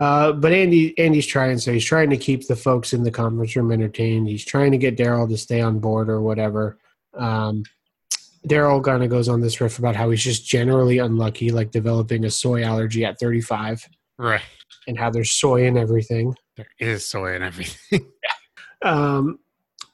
[0.00, 3.56] Uh, but Andy Andy's trying, so he's trying to keep the folks in the conference
[3.56, 4.28] room entertained.
[4.28, 6.78] He's trying to get Daryl to stay on board or whatever.
[7.14, 7.62] Um,
[8.46, 12.24] Daryl kind of goes on this riff about how he's just generally unlucky, like developing
[12.26, 14.42] a soy allergy at 35, Right.
[14.86, 16.34] and how there's soy in everything.
[16.56, 18.06] There is soy and everything.
[18.82, 19.38] Um,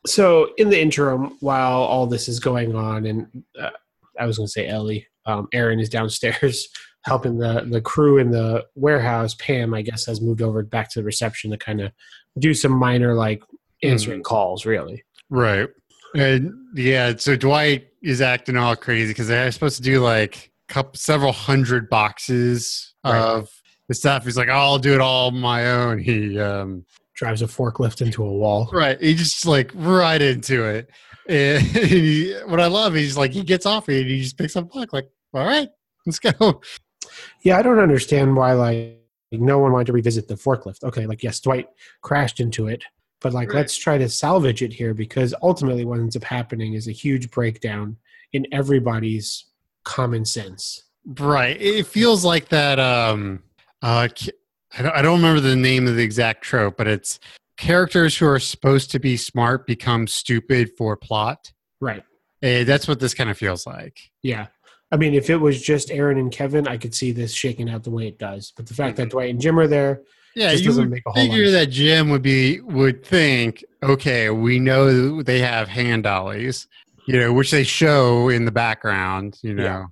[0.06, 3.70] so in the interim, while all this is going on, and uh,
[4.18, 6.68] I was going to say Ellie, um, Erin is downstairs
[7.04, 9.34] helping the the crew in the warehouse.
[9.34, 11.92] Pam, I guess, has moved over back to the reception to kind of
[12.38, 13.42] do some minor like
[13.84, 14.66] answering calls.
[14.66, 15.68] Really, right.
[16.16, 20.96] And yeah, so Dwight is acting all crazy because they're supposed to do like couple,
[20.96, 23.16] several hundred boxes Right.
[23.16, 23.48] of
[23.92, 24.24] the stuff.
[24.24, 25.98] He's like, I'll do it all on my own.
[25.98, 28.68] He, um, drives a forklift into a wall.
[28.72, 29.00] right.
[29.00, 30.88] He just like right into it.
[31.28, 34.56] And he, what I love is like he gets off it and he just picks
[34.56, 35.68] up like, all right,
[36.06, 36.60] let's go.
[37.42, 38.98] Yeah, I don't understand why like
[39.30, 40.82] no one wanted to revisit the forklift.
[40.84, 41.68] Okay, like yes, Dwight
[42.00, 42.82] crashed into it,
[43.20, 43.58] but like Right.
[43.58, 47.30] let's try to salvage it here because ultimately what ends up happening is a huge
[47.30, 47.96] breakdown
[48.32, 49.46] in everybody's
[49.84, 50.84] common sense.
[51.04, 51.60] Right.
[51.60, 52.78] It feels like that.
[52.80, 53.42] Um,
[53.82, 54.08] uh,
[54.78, 57.18] I don't, I don't remember the name of the exact trope, but it's
[57.58, 61.52] characters who are supposed to be smart become stupid for plot.
[61.80, 62.02] Right.
[62.42, 63.98] Eh, that's what this kind of feels like.
[64.22, 64.46] Yeah.
[64.90, 67.82] I mean, if it was just Erin and Kevin, I could see this shaking out
[67.82, 68.52] the way it does.
[68.56, 70.02] But the fact that Dwight and Jim are there,
[70.34, 73.64] Yeah, Just you doesn't would make a whole figure that Jim would be would think,
[73.82, 76.68] okay, we know they have hand dollies,
[77.06, 79.38] you know, which they show in the background.
[79.42, 79.84] You know, Yeah.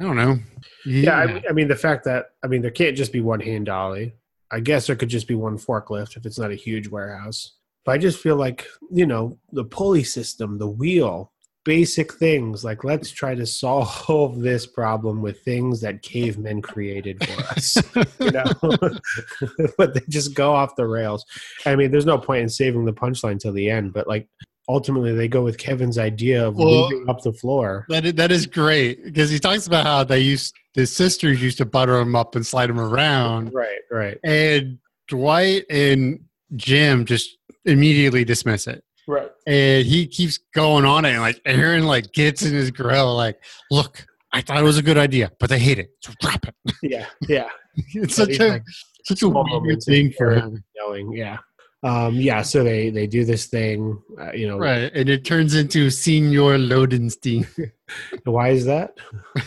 [0.00, 0.38] I don't know.
[0.84, 3.40] Yeah, I, mean- I mean the fact that I mean there can't just be one
[3.40, 4.14] hand dolly.
[4.50, 7.52] I guess there could just be one forklift if it's not a huge warehouse.
[7.84, 11.32] But I just feel like you know the pulley system, the wheel,
[11.64, 17.42] basic things like let's try to solve this problem with things that cavemen created for
[17.50, 17.76] us.
[18.20, 18.44] you know,
[19.78, 21.24] but they just go off the rails.
[21.66, 24.28] I mean, there's no point in saving the punchline till the end, but like
[24.68, 27.86] ultimately they go with Kevin's idea of Well- moving up the floor.
[27.88, 31.58] That is, that is great because he talks about how they used his sisters used
[31.58, 36.20] to butter him up and slide him around, Right, right, and Dwight and
[36.56, 38.82] Jim just immediately dismiss it.
[39.06, 39.30] right.
[39.46, 43.38] and he keeps going on it and like erin like gets in his grill like
[43.70, 46.54] look i thought it was a good idea but they hate it so drop it
[46.82, 47.48] Yeah, yeah.
[47.94, 48.62] it's Yeah, such a like,
[49.04, 51.36] such a weird thing for him yelling yeah
[51.84, 54.58] um yeah so they they do this thing uh, you know.
[54.58, 57.46] Right and it turns into senior loadenstein.
[58.24, 58.96] Why is that?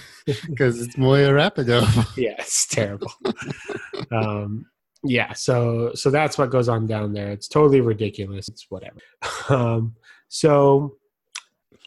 [0.49, 1.81] Because it's moya rapido
[2.17, 3.11] yeah it's terrible.
[4.11, 4.65] Um
[5.03, 7.31] yeah so so that's what goes on down there.
[7.31, 8.49] It's totally ridiculous.
[8.49, 8.99] It's whatever.
[9.47, 9.95] Um
[10.27, 10.97] so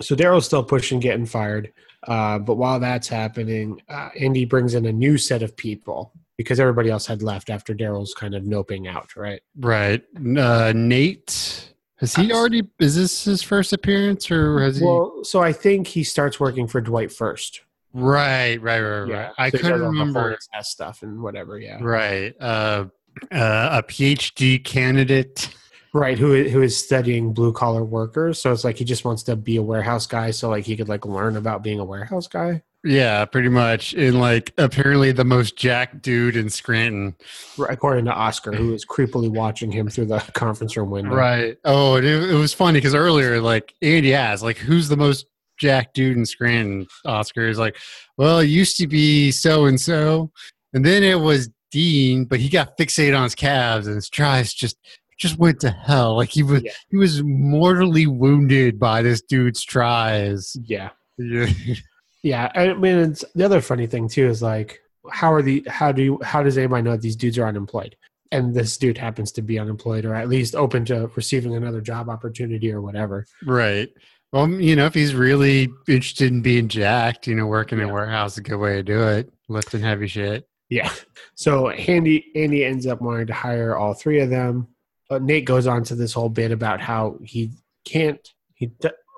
[0.01, 1.71] so daryl's still pushing getting fired
[2.09, 6.59] uh but while that's happening uh, andy brings in a new set of people because
[6.59, 9.43] everybody else had left after daryl's kind of noping out right?
[9.59, 10.03] Right.
[10.17, 14.85] Uh nate has he already is this his first appearance or has he?
[14.87, 17.61] Well so i think he starts working for dwight first.
[17.93, 20.39] Right right right right i so couldn't does all the remember.
[20.55, 21.59] Nest stuff and whatever.
[21.59, 22.87] Yeah, right uh
[23.33, 25.55] uh, a phd candidate
[25.95, 26.19] right.
[26.19, 28.41] Who who is studying blue collar workers?
[28.41, 30.89] So it's like he just wants to be a warehouse guy, so like he could
[30.89, 32.63] like learn about being a warehouse guy.
[32.83, 33.93] Yeah, pretty much.
[33.93, 37.15] and like apparently the most jack dude in Scranton.
[37.59, 41.15] Right, According to Oscar, who is creepily watching him through the conference room window.
[41.15, 41.59] Right.
[41.65, 45.27] Oh, and it, it was funny because earlier, like Andy asked, like, who's the most
[45.59, 46.87] jack dude in Scranton?
[47.05, 47.77] Oscar is like,
[48.17, 50.31] well, it used to be so and so,
[50.73, 54.55] and then it was Dean, but he got fixated on his calves, and his tris
[54.55, 54.77] just
[55.21, 56.17] just went to hell.
[56.17, 56.73] Like he was Yeah.
[56.91, 60.57] he was mortally wounded by this dude's tris.
[60.65, 61.47] Yeah, Yeah.
[62.23, 62.51] yeah.
[62.55, 64.81] I mean, it's, the other funny thing too is like,
[65.11, 67.97] how are the how do you how does anybody know that these dudes are unemployed?
[68.33, 72.09] And this dude happens to be unemployed, or at least open to receiving another job
[72.09, 73.27] opportunity or whatever.
[73.45, 73.89] Right.
[74.33, 77.93] Well, you know, if he's really interested in being jacked, you know, working in a
[77.93, 79.33] warehouse is a good way to do it.
[79.49, 80.47] Lifting heavy shit.
[80.69, 80.93] Yeah.
[81.35, 84.69] So Andy Andy ends up wanting to hire all three of them.
[85.11, 87.51] But Nate goes on to this whole bit about how he
[87.85, 88.27] can't.
[88.55, 88.71] He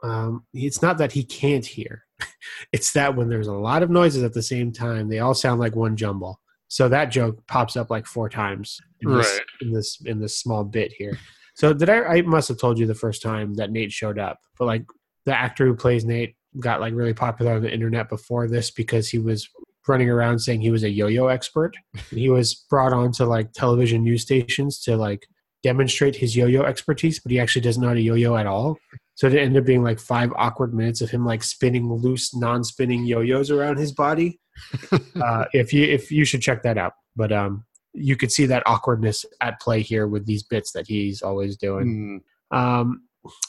[0.03, 2.05] um, it's not that he can't hear.
[2.73, 5.61] It's that when there's a lot of noises at the same time, they all sound
[5.61, 6.41] like one jumble.
[6.67, 9.47] So that joke pops up like four times in this, Right.
[9.61, 11.19] in this in this small bit here.
[11.55, 12.03] So did I?
[12.03, 14.85] I must have told you the first time that Nate showed up, but like
[15.27, 19.09] the actor who plays Nate got like really popular on the internet before this because
[19.09, 19.49] he was
[19.87, 21.77] running around saying he was a yo-yo expert.
[22.11, 25.27] And he was brought on to like television news stations to like
[25.63, 28.79] demonstrate his yo-yo expertise, but he actually doesn't know how to yo-yo at all.
[29.15, 33.05] So it ended up being like five awkward minutes of him like spinning loose, non-spinning
[33.05, 34.41] yo-yos around his body.
[35.23, 38.63] uh, if you if you should check that out, but um, you could see that
[38.67, 42.23] awkwardness at play here with these bits that he's always doing.
[42.53, 43.03] Mm, Um,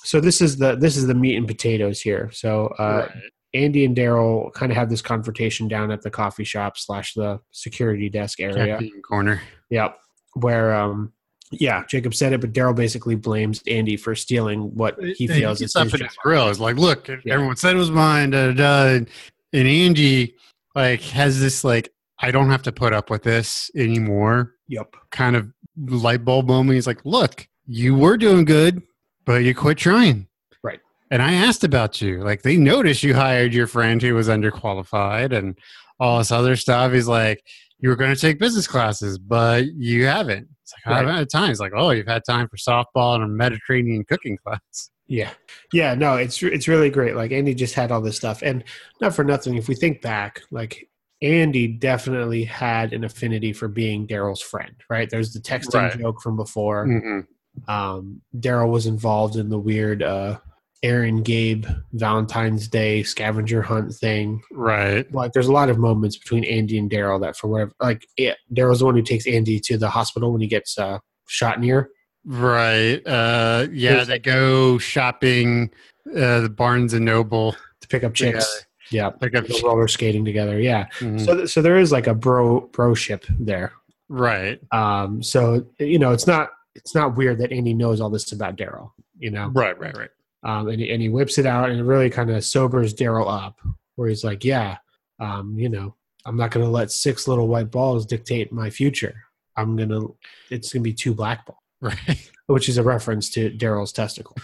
[0.04, 2.30] so this is the this is the meat and potatoes here.
[2.32, 3.23] So uh, right.
[3.54, 7.39] Andy and Daryl kind of have this confrontation down at the coffee shop slash the
[7.52, 8.73] security desk area.
[8.73, 9.41] Caffeine corner.
[9.69, 9.97] Yep.
[10.36, 11.13] Where um
[11.60, 15.62] yeah, Jacob said it, but Daryl basically blames Andy for stealing what he And feels
[15.62, 16.50] is up his in his grill.
[16.50, 17.18] It's like, look, Yeah.
[17.28, 18.32] everyone said it was mine.
[18.32, 18.86] Da, da, da.
[18.96, 19.10] And,
[19.54, 20.36] and Andy
[20.76, 21.89] like has this like,
[22.20, 24.54] I don't have to put up with this anymore.
[24.68, 24.96] Yep.
[25.12, 25.52] Kind of
[25.88, 26.76] light bulb moment.
[26.76, 28.82] He's like, look, you were doing good,
[29.26, 30.28] but you quit trying.
[30.63, 30.80] Right.
[31.12, 32.24] And I asked about you.
[32.24, 35.58] Like they noticed you hired your friend who was underqualified and
[36.00, 36.92] all this other stuff.
[36.94, 37.44] He's like,
[37.80, 40.48] you were going to take business classes, but you haven't.
[40.63, 41.52] It's like, I haven't had time.
[41.52, 44.89] It's like, oh, you've had time for softball and a Mediterranean cooking class.
[45.08, 45.32] Yeah.
[45.73, 47.15] Yeah, no, it's it's really great.
[47.15, 48.63] Like Andy just had all this stuff and
[49.02, 50.89] not for nothing if we think back, like
[51.21, 55.10] Andy definitely had an affinity for being Daryl's friend, right?
[55.10, 55.99] There's the texting Right.
[55.99, 56.88] joke from before.
[56.88, 57.69] Mm-hmm.
[57.71, 60.39] um, Daryl was involved in the weird uh,
[60.84, 64.41] Erin Gabe Valentine's Day scavenger hunt thing.
[64.51, 65.11] Right.
[65.13, 68.34] Like, there's a lot of moments between Andy and Daryl that, for whatever, like, yeah,
[68.53, 71.89] Daryl's the one who takes Andy to the hospital when he gets uh, shot near.
[72.25, 73.01] Right.
[73.07, 75.71] Uh, yeah, they go shopping
[76.15, 77.55] uh, the Barnes and Noble.
[77.81, 78.65] to pick up chicks.
[78.91, 80.59] Yeah, Pick up roller skating together.
[80.59, 80.86] Yeah.
[80.99, 81.25] Mhm.
[81.25, 83.71] So, th- so there is like a bro broship there.
[84.09, 84.59] Right.
[84.71, 88.55] Um, so you know, it's not it's not weird that Andy knows all this about
[88.57, 88.91] Daryl.
[89.17, 89.77] You know, Right.
[89.79, 89.97] Right.
[89.97, 90.09] Right.
[90.44, 93.32] Um, and, he, and he whips it out and it really kind of sobers Daryl
[93.32, 93.60] up,
[93.96, 94.78] where he's like, "Yeah,
[95.20, 99.16] um, you know, I'm not going to let six little white balls dictate my future.
[99.56, 100.02] I'm gonna,
[100.50, 102.32] it's gonna be two black balls." Right.
[102.48, 104.38] Which is a reference to Daryl's testicle.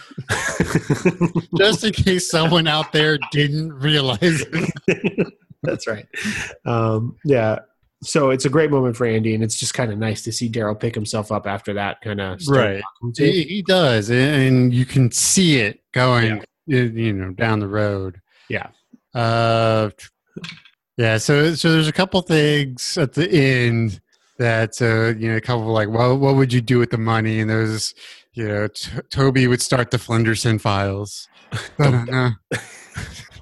[1.56, 4.20] Just in case someone out there didn't realize
[4.52, 5.32] it.
[5.62, 6.06] That's right.
[6.66, 7.60] Um, yeah.
[8.02, 10.48] So it's a great moment for Andy, and it's just kind of nice to see
[10.48, 12.82] Daryl pick himself up after that kind of Right.
[13.16, 16.42] He, he does, and you can see it going, Yeah.
[16.66, 18.20] you you know, down the road.
[18.48, 18.68] Yeah.
[19.14, 19.90] Uh,
[20.96, 21.18] yeah.
[21.18, 24.00] So, so there's a couple things at the end
[24.38, 27.40] that uh, you know, a couple like, well, what would you do with the money?
[27.40, 27.94] And there's,
[28.32, 31.28] you know, t- Toby would start the Flenderson files.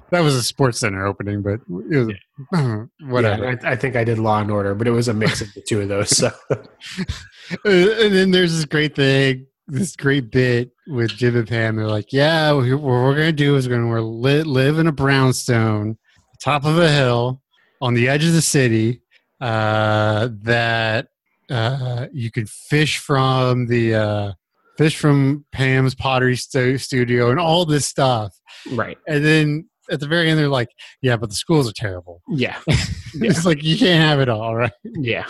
[0.09, 0.17] Ba-da-da.
[0.17, 1.59] that was a Sports Center opening, but
[1.91, 2.15] it
[2.51, 3.43] was, whatever.
[3.43, 5.53] Yeah, I, I think I did Law and Order, but it was a mix of
[5.53, 6.15] the two of those.
[6.15, 6.31] So
[7.65, 11.75] and then there's this great thing, this great bit with Jim and Pam.
[11.75, 15.97] They're like, "Yeah, what we're gonna do is we're gonna li- live in a brownstone,
[16.41, 17.41] top of a hill,
[17.81, 19.01] on the edge of the city,
[19.41, 21.07] uh, that
[21.49, 24.31] uh, you could fish from the uh,
[24.77, 28.35] fish from Pam's pottery stu- studio, and all this stuff."
[28.71, 28.97] right.
[29.07, 30.69] And then at the very end, they're like,
[31.01, 32.57] "Yeah, but the schools are terrible." Yeah.
[33.15, 34.71] it's like you can't have it all, right?
[34.83, 35.25] Yeah.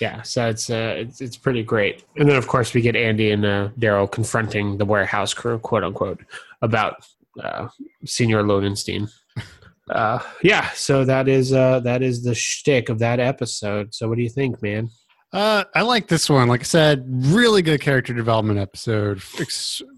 [0.00, 3.32] Yeah, so it's uh, it's it's pretty great, and then of course we get Andy
[3.32, 6.20] and uh, Daryl confronting the warehouse crew, quote unquote,
[6.62, 7.04] about
[7.42, 7.68] uh,
[8.04, 9.10] Senior Loadenstein.
[9.90, 13.92] Uh, yeah, so that is uh, that is the shtick of that episode.
[13.92, 14.88] So what do you think, man?
[15.32, 16.46] Uh, I like this one.
[16.46, 19.20] Like I said, really good character development episode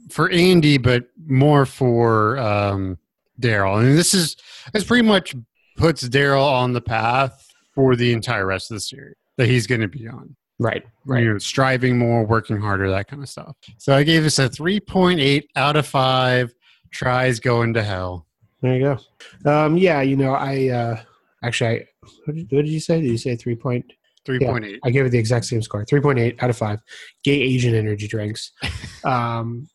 [0.09, 2.97] for Andy, but more for um,
[3.43, 3.81] Daryl.
[3.81, 4.37] And this is
[4.73, 5.35] this pretty much
[5.77, 9.81] puts Daryl on the path for the entire rest of the series that he's going
[9.81, 10.37] to be on.
[10.59, 11.25] Right, right.
[11.25, 13.57] You know, striving more, working harder, that kind of stuff.
[13.79, 16.55] So I gave this a three point eight out of five.
[16.93, 18.27] Tris going to hell.
[18.61, 18.97] There you
[19.45, 19.51] go.
[19.51, 21.01] Um, yeah, you know, I uh,
[21.43, 21.87] actually, I,
[22.27, 23.01] what, did, what did you say?
[23.01, 23.93] Did you say three point?
[24.25, 24.79] Three point eight.
[24.85, 26.81] I gave it the exact same score, three point eight out of five.
[27.25, 28.53] Gay Asian energy drinks.
[29.05, 29.69] um,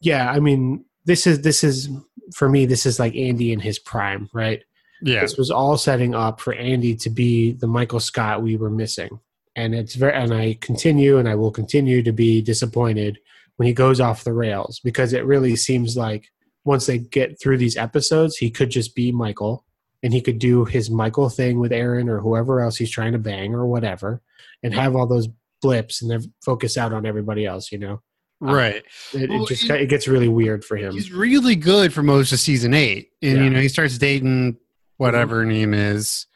[0.00, 1.88] yeah, I mean, this is this is
[2.34, 2.66] for me.
[2.66, 4.62] This is like Andy in his prime, right?
[5.02, 5.20] Yeah.
[5.20, 9.18] This was all setting up for Andy to be the Michael Scott we were missing,
[9.56, 10.14] and it's very.
[10.14, 13.18] And I continue, and I will continue to be disappointed
[13.56, 16.30] when he goes off the rails because it really seems like
[16.64, 19.64] once they get through these episodes, he could just be Michael
[20.02, 23.18] and he could do his Michael thing with Erin or whoever else he's trying to
[23.18, 24.20] bang or whatever,
[24.62, 25.28] and have all those
[25.60, 27.70] blips and then focus out on everybody else.
[27.72, 28.02] You know,
[28.44, 28.82] Right.
[29.14, 30.92] it, Well, it just and- it gets really weird for him.
[30.94, 33.44] He's really good for most of season eight, and Yeah.
[33.44, 34.56] you know he starts dating
[34.96, 36.26] whatever her name is.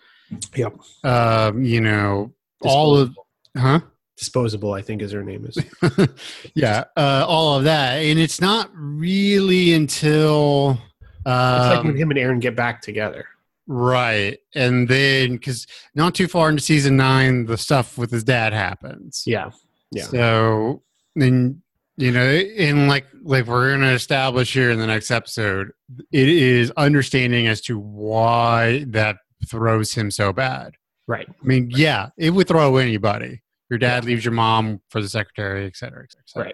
[0.55, 0.75] Yep.
[1.05, 2.33] Um, you know
[2.63, 3.17] all of
[3.57, 3.81] huh?
[4.17, 5.59] Disposable, I think, is her name is.
[6.55, 10.79] yeah, uh, all of that, and it's not really until
[11.27, 13.27] uh, It's like when um, him and Erin get back together.
[13.67, 18.53] right, and then because not too far into season nine, the stuff with his dad
[18.53, 19.25] happens.
[19.27, 19.51] Yeah,
[19.93, 20.05] Yeah.
[20.05, 20.83] So
[21.15, 21.63] then
[21.97, 25.71] you know, and like like we're gonna establish here in the next episode,
[26.13, 29.17] it is understanding as to why that
[29.49, 30.75] throws him so bad.
[31.07, 31.29] right.
[31.29, 33.43] I mean, yeah, it would throw anybody.
[33.71, 36.23] Your dad leaves your mom for the secretary, et cetera, et cetera.
[36.23, 36.45] et cetera.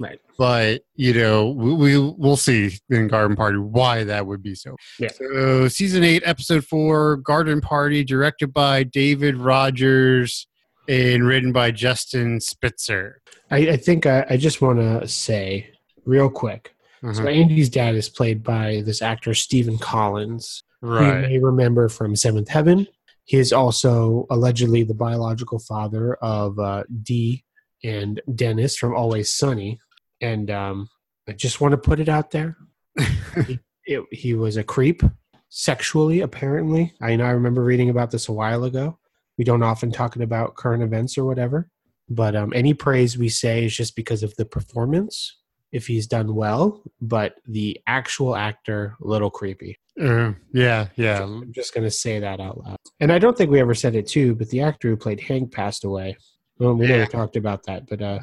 [0.00, 0.20] Right, right.
[0.38, 4.76] But you know, we, we we'll see in Garden Party why that would be so.
[4.98, 5.10] Yeah.
[5.10, 10.46] So season eight, episode four, Garden Party, directed by David Rogers
[10.88, 13.21] and written by Justin Spitzer.
[13.52, 15.70] I, I think I, I just want to say
[16.04, 16.74] real quick.
[17.02, 17.28] So Uh-huh.
[17.28, 21.20] Andy's dad is played by this actor Stephen Collins, who you Right.
[21.22, 22.86] may remember from Seventh Heaven.
[23.24, 27.44] He is also allegedly the biological father of uh, Dee
[27.84, 29.80] and Dennis from Always Sunny.
[30.20, 30.88] And um,
[31.28, 32.56] I just want to put it out there.
[33.46, 35.02] he, it, he was a creep
[35.48, 36.94] sexually, apparently.
[37.00, 38.98] I know I remember reading about this a while ago.
[39.38, 41.68] We don't often talk about current events or whatever,
[42.14, 45.38] but um, any praise we say is just because of the performance.
[45.72, 49.78] If he's done well, but the actual actor, a little creepy.
[49.98, 51.22] Uh, yeah, yeah.
[51.22, 52.76] I'm just going to say that out loud.
[53.00, 55.50] And I don't think we ever said it too, but the actor who played Hank
[55.50, 56.14] passed away.
[56.58, 56.98] Well, we Yeah.
[56.98, 58.18] never talked about that, but uh,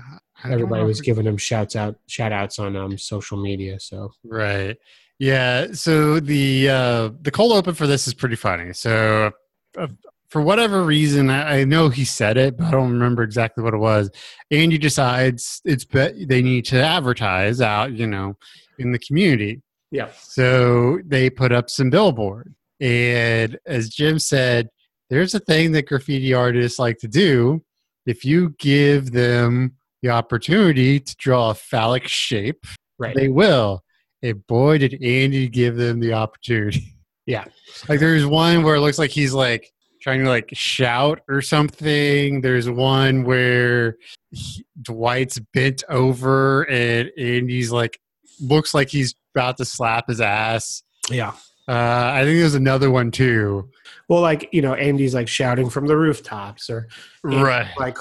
[0.45, 3.79] everybody was giving him shouts out, shout outs on um, social media.
[3.79, 4.77] So Right.
[5.17, 5.71] Yeah.
[5.73, 8.73] So the uh, the cold open for this is pretty funny.
[8.73, 9.31] So
[9.75, 9.87] uh,
[10.29, 13.73] for whatever reason, I, I know he said it, but I don't remember exactly what
[13.73, 14.09] it was.
[14.51, 18.35] Andy decides it's be- they need to advertise out, you know,
[18.77, 19.61] in the community.
[19.91, 24.69] yeah, So they put up some billboard, and as Jim said,
[25.09, 27.63] there's a thing that graffiti artists like to do.
[28.05, 32.65] If you give them the opportunity to draw a phallic shape,
[32.99, 33.15] Right.
[33.15, 33.83] they will.
[34.21, 36.95] And boy, did Andy give them the opportunity.
[37.25, 37.45] Yeah.
[37.87, 39.71] Like there's one where it looks like he's like
[40.01, 42.41] trying to like shout or something.
[42.41, 43.97] There's one where
[44.31, 47.99] he- Dwight's bent over and Andy's like
[48.41, 50.83] looks like he's about to slap his ass.
[51.09, 51.33] yeah.
[51.67, 53.69] Uh, I think there's another one too.
[54.07, 56.87] Well, like you know, Andy's like shouting from the rooftops, or
[57.23, 57.95] Andy's, like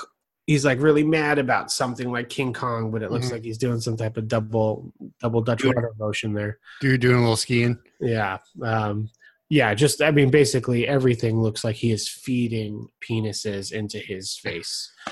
[0.47, 3.33] he's like really mad about something like King Kong, but it looks Mhm.
[3.33, 4.91] like he's doing some type of double
[5.21, 6.59] double Dutch rudder motion there.
[6.81, 7.79] Dude doing a little skiing.
[8.01, 8.39] Yeah.
[8.63, 9.11] Um,
[9.51, 14.93] yeah, just I mean, basically everything looks like he is feeding penises into his face.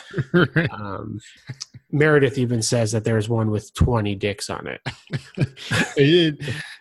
[0.73, 1.19] Um,
[1.91, 4.81] Meredith even says that there's one with 20 dicks on it.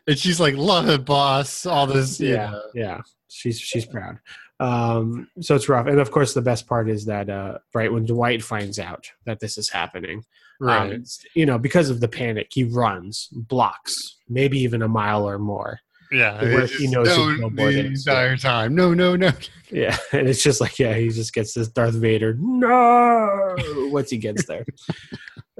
[0.07, 2.61] and, she's like, "Love it, boss." All this, Yeah, know.
[2.73, 4.19] yeah, she's she's proud.
[4.59, 8.05] Um, so it's rough, and of course, the best part is that uh, right when
[8.05, 10.23] Dwight finds out that this is happening,
[10.61, 10.91] um, right.
[10.91, 15.37] it's- you know, because of the panic, he runs blocks, maybe even a mile or
[15.39, 15.79] more.
[16.11, 18.75] Yeah, where he knows his no, billboard the entire time.
[18.75, 19.31] No, no, no.
[19.71, 22.35] Yeah, and it's just like, yeah, he just gets this Darth Vader.
[22.39, 23.55] No,
[23.91, 24.65] once he gets there.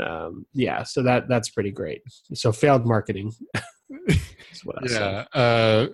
[0.02, 2.02] um, yeah, so that that's pretty great.
[2.34, 3.34] So failed marketing.
[4.08, 5.28] That's what I said.
[5.34, 5.88] Yeah, uh,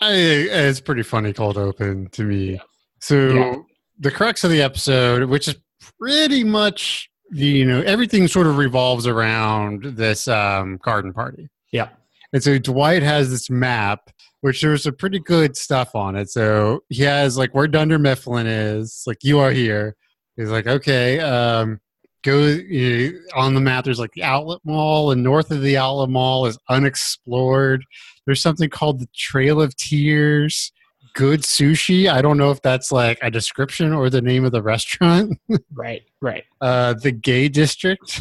[0.00, 2.60] I, it's pretty funny cold open to me.
[3.00, 3.56] So Yeah.
[3.98, 5.56] the crux of the episode, which is
[6.00, 11.48] pretty much you know everything sort of revolves around this um, garden party.
[11.72, 11.88] Yeah.
[12.32, 14.10] And so Dwight has this map,
[14.40, 16.30] which there's some pretty good stuff on it.
[16.30, 19.96] So he has like where Dunder Mifflin is, like you are here.
[20.36, 21.80] He's like, okay, um,
[22.26, 23.84] go you know, on the map.
[23.84, 27.84] There's like the outlet mall, and north of the outlet mall is unexplored.
[28.26, 30.72] There's something called the Trail of Tears.
[31.14, 32.10] Good sushi.
[32.10, 35.38] I don't know if that's like a description or the name of the restaurant.
[35.72, 36.44] Right, right.
[36.60, 38.20] Uh, the gay district,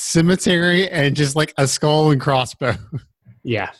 [0.00, 2.74] cemetery, and just like a skull and crossbow.
[3.42, 3.70] Yeah.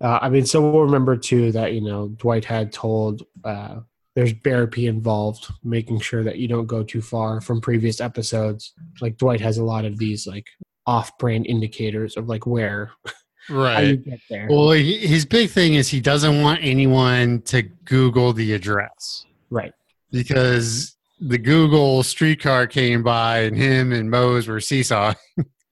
[0.00, 3.80] Uh, I mean, so we'll remember too that you know Dwight had told uh,
[4.14, 8.74] there's therapy involved, making sure that you don't go too far from previous episodes.
[9.00, 10.46] Like Dwight has a lot of these like
[10.86, 12.92] off-brand indicators of like where
[13.48, 14.04] how you Right.
[14.04, 14.46] get there.
[14.48, 19.72] Well, he, his big thing is he doesn't want anyone to Google the address right.
[20.12, 25.14] because the Google streetcar came by and him and Mose were seesaw.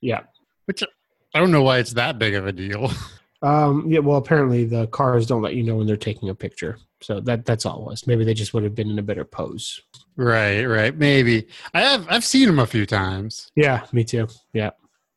[0.01, 0.21] Yeah.
[0.67, 0.83] Which
[1.35, 2.91] I don't know why it's that big of a deal.
[3.43, 6.79] Um, yeah, well, apparently the cars don't let you know when they're taking a picture,
[7.03, 8.07] so that that's all it was.
[8.07, 9.81] Maybe they just would have been in a better pose.
[10.17, 10.97] right, right.
[10.97, 12.07] Maybe I have.
[12.09, 14.27] I've seen him a few times, Yeah, me too.
[14.55, 14.71] Yeah,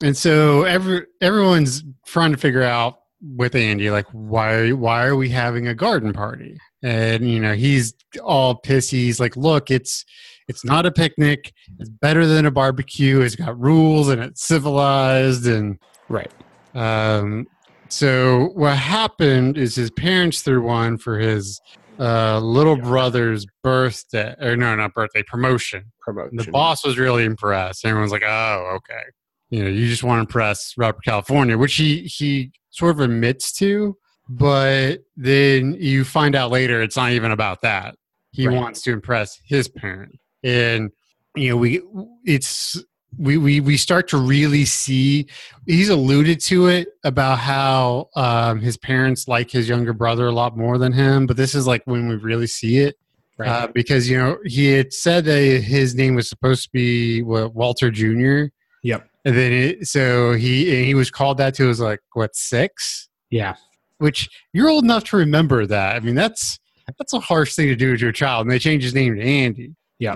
[0.04, 5.30] and so every everyone's trying to figure out with Andy like why why are we
[5.30, 6.58] having a garden party?
[6.82, 8.94] And you know he's all pissy.
[8.94, 10.06] He's like, look, it's
[10.48, 11.54] it's not a picnic.
[11.78, 13.22] It's better than a barbecue.
[13.22, 15.78] It's got rules and it's civilized and
[16.08, 16.32] right.
[16.74, 17.48] Um,
[17.90, 21.60] so what happened is his parents threw one for his
[22.00, 25.92] uh, little brother's birthday, or no, not birthday, promotion.
[26.00, 26.38] Promotion.
[26.38, 27.86] The boss was really impressed.
[27.86, 29.04] Everyone's like, "Oh, okay."
[29.50, 33.52] You know, you just want to impress Robert California, which he he sort of admits
[33.54, 33.98] to,
[34.30, 37.96] but then you find out later it's not even about that.
[38.32, 38.56] He Right.
[38.56, 40.92] wants to impress his parent, and
[41.36, 41.82] you know, we
[42.26, 42.82] it's
[43.18, 45.26] we we we start to really see
[45.66, 50.56] he's alluded to it about how um, his parents like his younger brother a lot
[50.56, 52.96] more than him but this is like when we really see it
[53.40, 53.50] Right.
[53.50, 57.56] uh, because you know he had said that his name was supposed to be what,
[57.56, 58.44] walter jr
[58.84, 59.10] Yep.
[59.26, 63.10] and then it, so he and he was called that to was like what six
[63.32, 63.56] Yeah.
[64.00, 66.60] Which you're old enough to remember that i mean that's
[66.98, 69.22] that's a harsh thing to do to your child and they changed his name to
[69.22, 70.16] andy Yeah,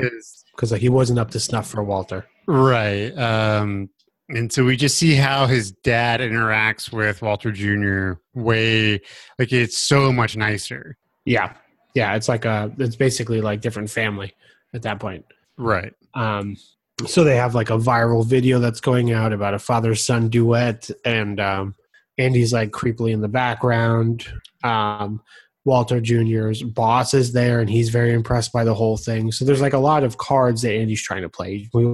[0.56, 2.26] Because like he wasn't up to snuff for Walter.
[2.48, 3.12] Right.
[3.18, 3.90] Um,
[4.30, 8.20] and so we just see how his dad interacts with Walter Jr.
[8.34, 9.02] way
[9.38, 10.98] like it's so much nicer.
[11.26, 11.54] Yeah.
[11.94, 12.16] Yeah.
[12.16, 12.72] It's like a.
[12.80, 14.34] It's basically like different family
[14.74, 15.26] at that point.
[15.58, 15.94] Right.
[16.14, 16.56] Um,
[17.06, 20.90] so they have like a viral video that's going out about a father son duet,
[21.06, 21.76] and um,
[22.18, 24.28] Andy's like creepily in the background.
[24.64, 25.22] Um,
[25.66, 29.32] Walter Jr.'s boss is there, and he's very impressed by the whole thing.
[29.32, 31.70] So there's like a lot of cards that Andy's trying to play.
[31.72, 31.86] He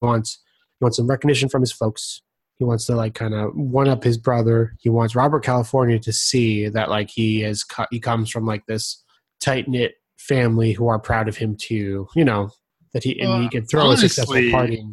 [0.00, 0.40] wants
[0.80, 2.22] he wants some recognition from his folks.
[2.58, 4.74] He wants to like kind of one up his brother.
[4.80, 9.02] He wants Robert California to see that like he is he comes from like this
[9.40, 12.08] tight knit family who are proud of him too.
[12.14, 12.50] You know
[12.92, 14.84] that he and Well, he could throw a successful party.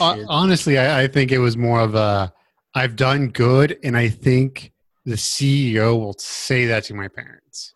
[0.00, 2.32] Honestly, I, I think it was more of a
[2.78, 4.72] I've done good, and I think
[5.04, 7.72] the CEO will say that to my parents.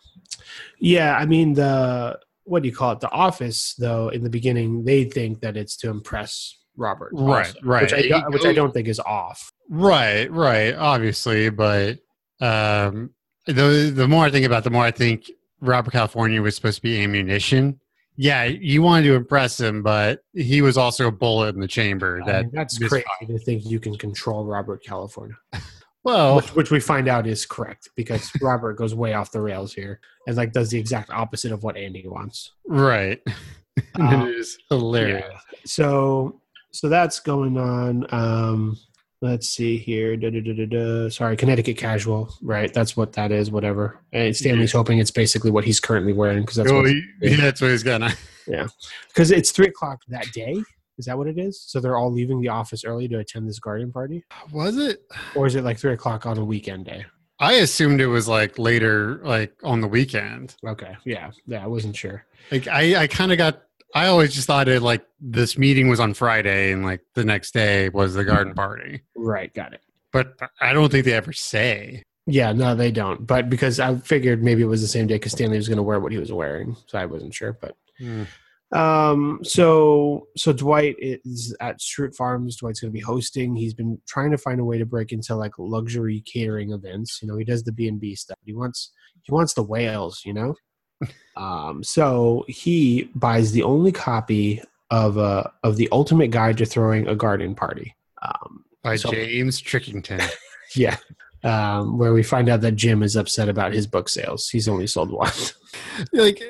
[0.79, 3.01] Yeah, I mean the what do you call it?
[3.01, 7.59] The office, though, in the beginning, they think that it's to impress Robert, Right, also,
[7.63, 7.83] right.
[7.83, 9.51] Which I, don't- which I don't think is off.
[9.69, 11.99] Right, right, obviously, but
[12.41, 13.11] um,
[13.47, 15.31] the the more I think about, it, the more I think
[15.61, 17.79] Robert California was supposed to be ammunition.
[18.17, 22.21] Yeah, you wanted to impress him, but he was also a bullet in the chamber.
[22.23, 25.37] I That mean, that's crazy to think you can control Robert California,
[26.05, 29.73] well, which, which we find out is correct because Robert goes way off the rails
[29.73, 32.53] here and like does the exact opposite of what Andy wants.
[32.67, 33.21] right.
[33.95, 35.25] Um, it is hilarious.
[35.65, 36.43] So
[36.73, 38.07] so that's going on.
[38.11, 38.77] Um,
[39.23, 40.17] let's see here.
[40.17, 41.09] Da, da, da.
[41.09, 42.35] Sorry, Connecticut casual.
[42.43, 43.51] Right, that's what that is.
[43.51, 44.01] Whatever.
[44.13, 47.61] And Stanley's hoping it's basically what he's currently wearing because that's Oh, what he- that's
[47.63, 48.13] what he's gonna.
[49.09, 50.63] because it's three o'clock that day.
[50.99, 51.59] Is that what it is?
[51.67, 55.01] So they're all leaving the office early to attend this garden party, Was it?
[55.35, 57.07] or is it like three o'clock on a weekend day?
[57.41, 60.55] I assumed it was like later, like on the weekend.
[60.67, 62.25] Okay, yeah, yeah, I wasn't sure.
[62.53, 63.63] Like I, I kind of got.
[63.95, 67.53] I always just thought it like this meeting was on Friday, and like the next
[67.53, 69.03] day was the garden party.
[69.17, 69.83] Right, got it.
[70.13, 72.03] But I don't think they ever say.
[72.27, 73.27] Yeah, no, they don't.
[73.27, 75.83] But because I figured maybe it was the same day because Stanley was going to
[75.83, 77.59] wear what he was wearing, so I wasn't sure.
[77.61, 77.77] But
[78.73, 82.57] Um, so so Dwight is at Schrute Farms.
[82.57, 83.55] Dwight's going to be hosting.
[83.55, 87.21] He's been trying to find a way to break into like luxury catering events.
[87.21, 88.39] You know, he does the B and B stuff.
[88.45, 90.23] He wants he wants the whales.
[90.25, 90.55] You know,
[91.37, 97.09] um, so he buys the only copy of uh of the Ultimate Guide to Throwing
[97.09, 97.95] a Garden Party.
[98.23, 100.23] Um, By So- James Trickington.
[100.77, 100.97] yeah.
[101.45, 104.49] Um, where we find out that Jim is upset about his book sales.
[104.49, 105.33] He's only sold one.
[106.13, 106.41] like,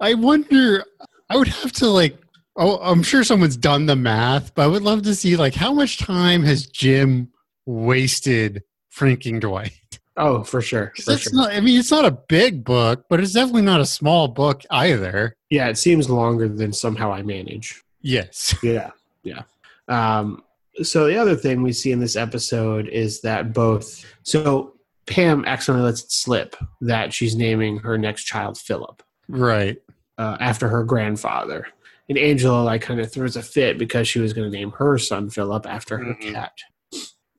[0.00, 0.84] I wonder.
[1.28, 2.16] I would have to like.
[2.56, 5.72] Oh, I'm sure someone's done the math, but I would love to see like how
[5.74, 7.28] much time has Jim
[7.66, 9.72] wasted franking Dwight.
[10.20, 10.92] Oh, for sure.
[10.94, 11.32] 'Cause For That's sure.
[11.34, 11.50] not.
[11.52, 15.34] I mean, it's not a big book, but it's definitely not a small book either.
[15.50, 17.82] Yeah, it seems longer than somehow I manage.
[18.02, 18.54] Yes.
[18.62, 18.90] Yeah,
[19.24, 19.42] yeah.
[19.88, 20.42] Um,
[20.82, 24.74] so the other thing we see in this episode is that both so
[25.06, 29.78] Pam accidentally lets it slip that she's naming her next child Philip Right.
[30.18, 31.66] uh, after her grandfather,
[32.08, 34.96] and Angela like kind of throws a fit because she was going to name her
[34.98, 36.32] son Philip after her Mhm.
[36.32, 36.52] cat.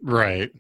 [0.02, 0.52] Right.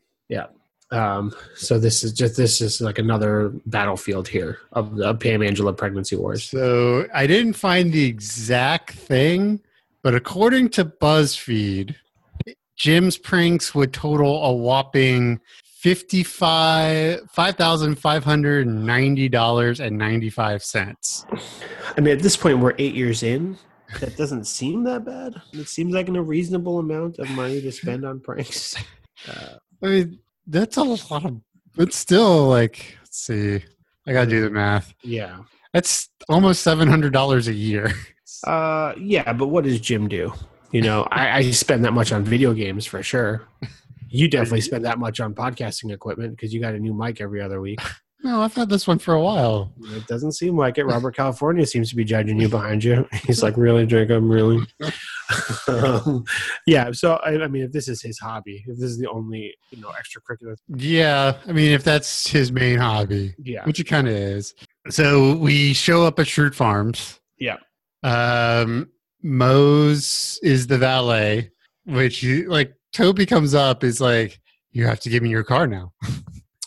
[0.91, 5.73] Um, so this is just this is like another battlefield here of the Pam Angela
[5.73, 6.43] pregnancy wars.
[6.43, 9.61] So I didn't find the exact thing,
[10.03, 11.95] but according to BuzzFeed,
[12.75, 20.61] Jim's pranks would total a whopping fifty-five five thousand five hundred ninety dollars and ninety-five
[20.61, 21.25] cents.
[21.97, 23.57] I mean, at this point, we're eight years in.
[23.99, 25.41] That doesn't seem that bad.
[25.53, 28.75] It seems like a reasonable amount of money to spend on pranks.
[29.27, 30.19] Uh, I mean,
[30.51, 31.41] that's a lot of.
[31.75, 33.63] But still, like, let's see.
[34.07, 34.93] I gotta do the math.
[35.03, 35.39] yeah.
[35.73, 37.93] That's almost seven hundred dollars a year.
[38.47, 40.33] Uh, yeah, but what does Jim do?
[40.71, 43.47] You know, I, I spend that much on video games for sure.
[44.07, 47.39] You definitely spend that much on podcasting equipment because you got a new mic every
[47.39, 47.79] other week.
[48.23, 49.73] No, I've had this one for a while.
[49.95, 50.85] It doesn't seem like it.
[50.85, 53.07] Robert California seems to be judging you behind you.
[53.25, 54.63] He's like, really, Jacob, really?
[55.67, 56.23] um,
[56.67, 56.91] yeah.
[56.91, 59.81] So, I, I mean, if this is his hobby, if this is the only, you
[59.81, 63.65] know, extracurricular, Yeah, I mean, if that's his main hobby, yeah.
[63.65, 64.53] which it kind of is.
[64.89, 67.19] So we show up at Schrute Farms.
[67.39, 67.57] Yeah.
[68.03, 68.89] Um,
[69.23, 71.49] Mose is the valet,
[71.85, 74.39] which like Toby comes up is like,
[74.71, 75.93] you have to give me your car now.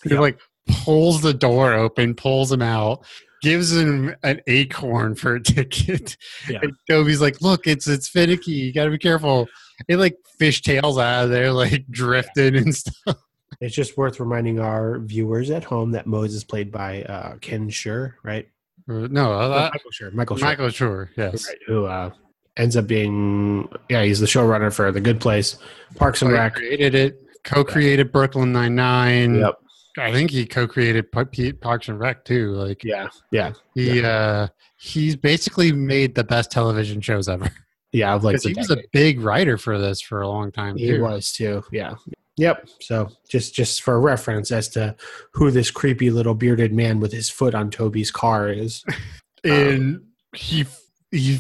[0.07, 0.21] Yeah.
[0.21, 0.39] like
[0.69, 3.05] pulls the door open, pulls him out,
[3.43, 6.17] gives him an acorn for a ticket.
[6.49, 6.61] Yeah.
[6.63, 8.53] And Toby's like, look, it's it's finicky.
[8.53, 9.49] You got to be careful.
[9.89, 13.17] It like fishtails out of there, like drifting and stuff.
[13.61, 17.69] It's just worth reminding our viewers at home that Moses is played by uh, Ken
[17.71, 18.49] Schur, right?
[18.87, 20.13] No, Oh, uh, Michael Schur.
[20.13, 20.43] Michael Schur.
[20.43, 21.47] Michael Schur, yes.
[21.49, 22.11] right, who uh,
[22.57, 25.57] ends up being yeah, he's the showrunner for The Good Place,
[25.95, 26.55] Parks and So he Rec.
[26.55, 29.37] created it, co-created Brooklyn Nine Nine.
[29.37, 29.55] Yep.
[29.99, 31.25] I think he co-created Pa-
[31.61, 32.53] Parks and Rec too.
[32.53, 33.09] Like Yeah.
[33.31, 33.53] Yeah.
[33.75, 37.51] he, uh, he's basically made the best television shows ever.
[37.93, 38.15] Yeah.
[38.15, 41.03] Like he was a big writer for this for a long time he too.
[41.03, 41.63] was too.
[41.71, 41.95] Yeah.
[42.37, 42.69] Yep.
[42.81, 44.97] So just just for reference as to
[45.33, 48.85] who this creepy little bearded man with his foot on Toby's car is.
[49.45, 50.03] and
[50.35, 50.65] he
[51.13, 51.39] he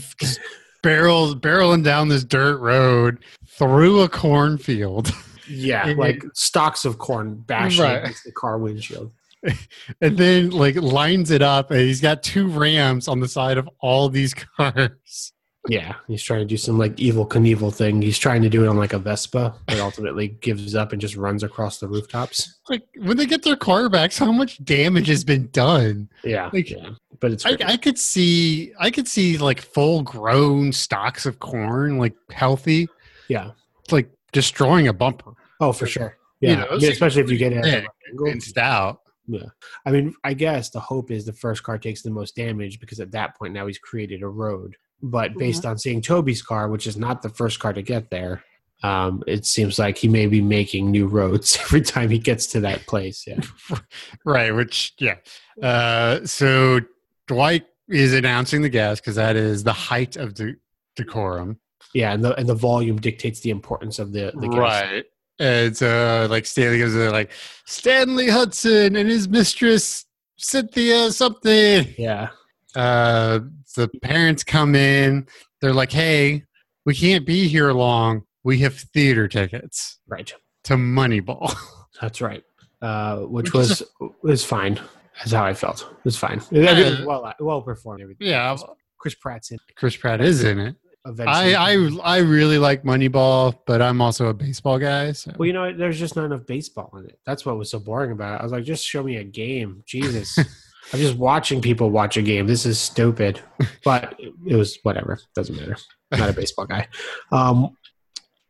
[0.82, 5.10] barrels barreling down this dirt road through a cornfield,
[5.48, 8.02] Yeah, like stalks of corn bashing Right.
[8.02, 9.12] against the car windshield.
[10.00, 13.68] and then like lines it up, and he's got two rams on the side of
[13.80, 15.32] all these cars.
[15.66, 18.02] Yeah, he's trying to do some like Evel Knievel thing.
[18.02, 21.16] He's trying to do it on like a Vespa, but ultimately gives up and just
[21.16, 22.58] runs across the rooftops.
[22.68, 26.10] Like when they get their car backs, how much damage has been done?
[26.22, 26.90] Yeah, Like- yeah.
[27.18, 27.56] but it's I.
[27.64, 32.86] I could see I could see like full grown stalks of corn, like healthy,
[33.28, 33.52] yeah.
[33.90, 36.18] like destroying a bumper Oh, for sure.
[36.40, 38.26] You Yeah, know, I mean, especially if you get it at the thick right angle.
[38.28, 39.00] and stout.
[39.26, 39.46] Yeah,
[39.86, 43.00] I mean, I guess the hope is the first car takes the most damage because
[43.00, 44.76] at that point now he's created a road.
[45.02, 48.42] But based on seeing Toby's car, which is not the first car to get there,
[48.82, 52.60] um, it seems like he may be making new roads every time he gets to
[52.60, 53.24] that place.
[53.26, 53.40] Yeah.
[54.26, 55.16] Right, which yeah.
[55.62, 56.80] Uh, so
[57.26, 60.56] Dwight is announcing the gas because that is the height of the
[60.96, 61.58] decorum.
[61.94, 64.58] Yeah, and the and the volume dictates the importance of the the guest.
[64.58, 65.04] Right.
[65.38, 67.30] And so like Stanley goes there like
[67.66, 70.04] Stanley Hudson and his mistress
[70.36, 71.94] Cynthia something.
[71.96, 72.28] Yeah.
[72.76, 73.40] Uh
[73.76, 75.26] the parents come in.
[75.60, 76.44] They're like, Hey,
[76.84, 78.22] we can't be here long.
[78.44, 80.32] We have theater tickets Right.
[80.64, 81.54] to Moneyball.
[82.00, 82.42] That's right.
[82.82, 83.82] Uh, which Which was
[84.22, 84.80] was fine.
[85.18, 85.80] That's how I felt.
[85.98, 86.42] It was fine.
[86.50, 86.60] It
[86.98, 88.02] was well well performed.
[88.02, 88.26] Everything.
[88.28, 88.56] yeah,
[88.98, 89.56] Chris Pratt's in.
[89.68, 89.74] It.
[89.76, 90.76] Chris Pratt is in it.
[91.06, 91.54] Eventually.
[91.54, 95.12] I, I I really like Moneyball, but I'm also a baseball guy.
[95.12, 95.32] So.
[95.38, 97.18] Well, you know, there's just not enough baseball in it.
[97.26, 98.40] That's what was so boring about it.
[98.40, 99.82] I was like, just show me a game.
[99.86, 100.38] Jesus.
[100.92, 102.46] I'm just watching people watch a game.
[102.46, 103.40] This is stupid.
[103.84, 105.18] But it, it was whatever.
[105.34, 105.76] Doesn't matter.
[106.12, 106.88] I'm not a baseball guy.
[107.32, 107.76] Um,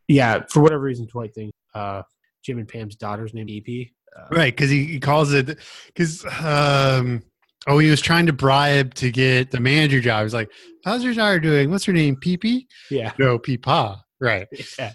[0.07, 1.51] yeah, for whatever reason, Dwight thing.
[1.73, 2.03] uh,
[2.43, 3.87] Jim and Pam's daughter's named EP.
[4.15, 7.23] Uh, Right, because he, he calls it because um
[7.67, 10.23] oh he was trying to bribe to get the manager job.
[10.23, 10.51] He's like,
[10.83, 11.71] "How's your daughter doing?
[11.71, 12.15] What's her name?
[12.15, 13.11] Pee Yeah.
[13.17, 14.01] No, Peepa.
[14.19, 14.47] Right.
[14.79, 14.93] yeah.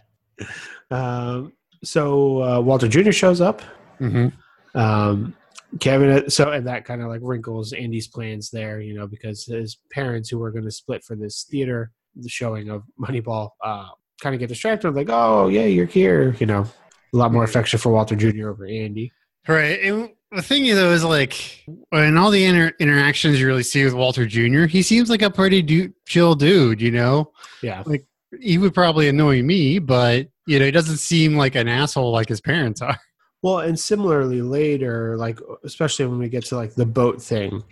[0.91, 1.53] Um,
[1.85, 3.13] so uh, Walter Jr.
[3.13, 3.63] shows up.
[3.99, 4.29] hmm
[4.77, 5.35] um
[5.81, 9.79] kevin so and that kind of like wrinkles andy's plans there you know because his
[9.91, 13.89] parents who were going to split for this theater the showing of moneyball uh
[14.23, 16.65] kind of get distracted like oh yeah you're here you know
[17.13, 19.11] a lot more affection for walter jr over andy
[19.49, 19.81] Right.
[19.83, 23.95] And the thing though, is like in all the inter- interactions you really see with
[23.95, 26.81] Walter Jr., he seems like a pretty du- chill dude.
[26.81, 28.05] You know, yeah Like
[28.41, 32.29] he would probably annoy me, but you know, he doesn't seem like an asshole like
[32.29, 32.99] his parents are.
[33.43, 37.63] well and similarly later like especially when we get to like the boat thing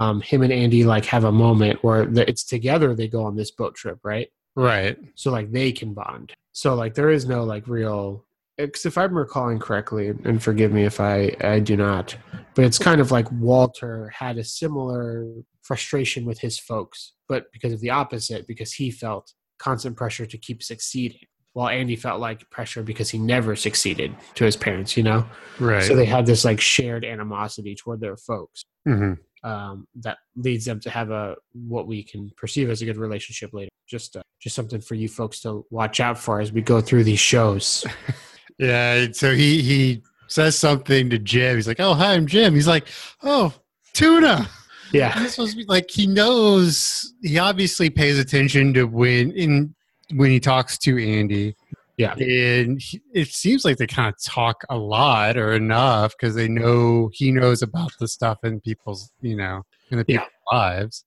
[0.00, 3.50] um him and andy like have a moment where it's together they go on this
[3.50, 4.96] boat trip right Right.
[5.16, 8.24] so like they can bond so like there is no like real
[8.58, 12.14] because if i'm recalling correctly and forgive me if i i do not
[12.54, 15.26] but it's kind of like walter had a similar
[15.62, 20.38] frustration with his folks but because of the opposite because he felt constant pressure to
[20.38, 21.20] keep succeeding
[21.52, 25.24] while andy felt like pressure because he never succeeded to his parents you know
[25.58, 25.82] Right.
[25.82, 30.80] so they had this like shared animosity toward their folks hmm um, that leads them
[30.80, 33.68] to have a what we can perceive as a good relationship later.
[33.86, 37.04] Just uh, just something for you folks to watch out for as we go through
[37.04, 37.86] these shows.
[38.58, 41.56] Yeah, so he he says something to Jim.
[41.56, 42.88] He's like, "Oh, hi, I'm Jim." He's like,
[43.22, 43.52] "Oh,
[43.94, 44.48] tuna."
[44.92, 47.12] Yeah, this was like he knows.
[47.22, 49.74] He obviously pays attention to when in
[50.14, 51.54] when he talks to Andy.
[51.98, 52.12] Yeah.
[52.14, 56.46] and he, it seems like they kind of talk a lot or enough because they
[56.46, 60.18] know he knows about the stuff in people's you know in the Yeah.
[60.20, 61.04] people's lives.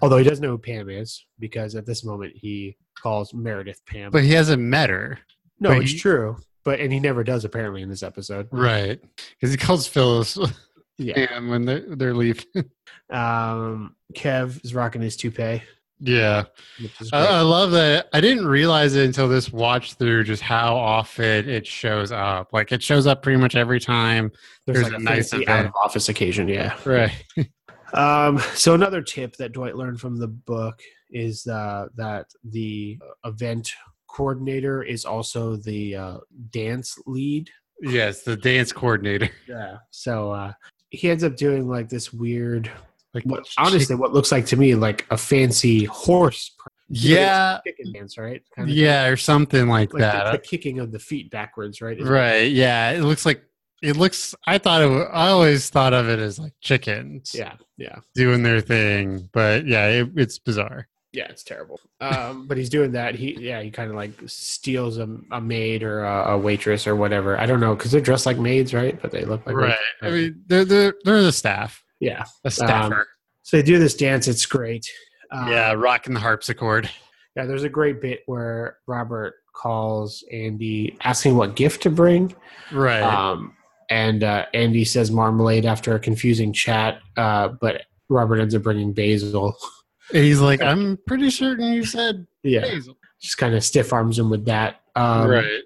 [0.00, 4.10] although he doesn't know who Pam is because at this moment he calls Meredith Pam.
[4.12, 5.18] But he hasn't met her,
[5.60, 6.38] no, but it's he- true.
[6.64, 8.48] But and he never does apparently in this episode.
[8.50, 9.00] right?
[9.38, 10.38] Because he calls Phyllis
[10.98, 11.40] Yeah.
[11.40, 12.44] When they're they're leaving.
[13.10, 15.64] Um, Kev is rocking his toupee,
[15.98, 16.44] yeah.
[16.80, 17.22] which is great.
[17.22, 18.08] I, I love that.
[18.12, 22.52] I didn't realize it until this watch through just how often it shows up.
[22.52, 24.30] Like it shows up pretty much every time.
[24.64, 26.46] There's, there's like a a nice out of office occasion.
[26.46, 26.76] Yeah.
[26.84, 27.12] Right.
[27.92, 30.80] Um, so another tip that Dwight learned from the book
[31.10, 33.72] is uh, that the event
[34.14, 36.18] coordinator is also the uh,
[36.50, 37.50] dance lead.
[37.82, 39.30] Yes, the dance coordinator.
[39.48, 39.78] Yeah.
[39.90, 40.52] So uh,
[40.90, 42.70] he ends up doing like this weird,
[43.14, 46.54] Like what honestly, what looks like to me like a fancy horse.
[46.88, 47.60] Yeah.
[47.66, 48.42] Chicken dance, right?
[48.54, 50.24] Kind of Yeah, or something like, Like that.
[50.26, 52.00] the, the kicking of the feet backwards, right?
[52.02, 52.50] Right.
[52.50, 52.90] Yeah.
[52.90, 53.42] It looks like
[53.82, 57.54] it looks I thought it I always thought of it as like chickens Yeah.
[57.78, 57.96] Yeah.
[58.14, 59.28] doing their thing.
[59.32, 60.86] But yeah, it, it's bizarre.
[61.12, 61.80] Yeah, it's terrible.
[62.02, 63.14] Um, but he's doing that.
[63.14, 66.96] He yeah, he kind of like steals a, a maid or a, a waitress or
[66.96, 67.38] whatever.
[67.38, 68.98] I don't know because they're dressed like maids, right?
[69.02, 69.76] But they look like right.
[70.00, 71.84] I mean they're they're they're the staff.
[72.00, 72.24] yeah.
[72.44, 73.06] A staffer.
[73.42, 74.28] So they do this dance.
[74.28, 74.86] It's great.
[75.30, 76.88] Um, yeah, rocking the harpsichord.
[77.36, 77.44] yeah.
[77.44, 82.34] There's a great bit where Robert calls Andy asking what gift to bring.
[82.72, 83.02] Right.
[83.02, 83.54] Um,
[83.90, 88.94] and uh, Andy says marmalade after a confusing chat, uh, but Robert ends up bringing
[88.94, 89.54] basil.
[90.12, 92.96] And he's like, I'm pretty certain you said Yeah, basil.
[93.20, 94.80] just kind of stiff arms him with that.
[94.96, 95.62] Um, right.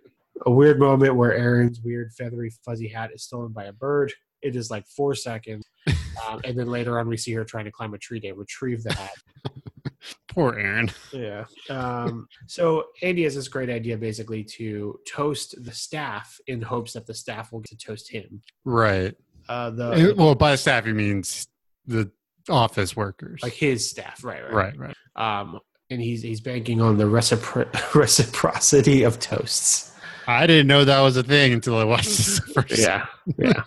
[0.47, 4.13] a weird moment where Erin's weird feathery fuzzy hat is stolen by a bird.
[4.43, 5.65] It is like four seconds,
[6.29, 8.83] um, and then later on we see her trying to climb a tree to retrieve
[8.83, 9.15] the hat.
[10.29, 10.91] Poor Erin.
[11.13, 11.45] Yeah.
[11.71, 17.07] Um, so Andy has this great idea, basically, to toast the staff in hopes that
[17.07, 18.43] the staff will get to toast him.
[18.65, 19.15] Right.
[19.49, 21.49] Uh, Uh, the well, by staff, he means
[21.87, 22.11] the
[22.49, 23.41] office workers.
[23.43, 24.43] like his staff, right?
[24.45, 24.77] Right.
[24.79, 25.41] right, right.
[25.41, 29.93] Um, and he's he's banking on the recipro- reciprocity of toasts.
[30.27, 32.79] I didn't know that was a thing until I watched this first.
[32.79, 33.07] Yeah,
[33.39, 33.63] yeah.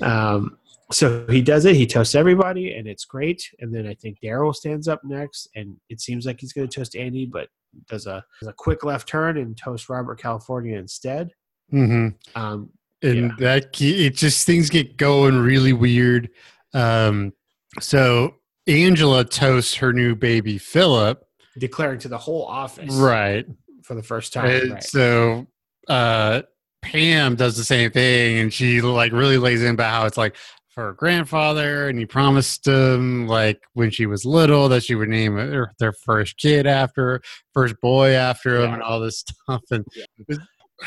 [0.00, 0.56] um,
[0.90, 1.76] so he does it.
[1.76, 3.48] He toasts everybody, and it's great.
[3.60, 6.74] And then I think Daryl stands up next, and it seems like he's going to
[6.74, 7.48] toast Andy, but
[7.88, 11.30] does a does a quick left turn and toast Robert California instead.
[11.70, 12.70] hmm Um,
[13.02, 13.30] and Yeah.
[13.38, 16.30] that it just things get going really weird.
[16.74, 17.32] Um,
[17.78, 18.34] so
[18.66, 21.22] Angela toasts her new baby Philip,
[21.58, 23.46] declaring to the whole office, right?
[23.82, 24.70] for the first time.
[24.72, 24.82] Right.
[24.82, 25.46] So
[25.88, 26.42] uh,
[26.82, 30.36] Pam does the same thing, and she like really lays in about how it's like
[30.68, 35.08] for her grandfather, and he promised him like when she was little that she would
[35.08, 37.20] name her, their first kid after
[37.54, 38.74] first boy after him, Yeah.
[38.74, 39.62] and all this stuff.
[39.70, 40.04] And Yeah.
[40.28, 40.38] this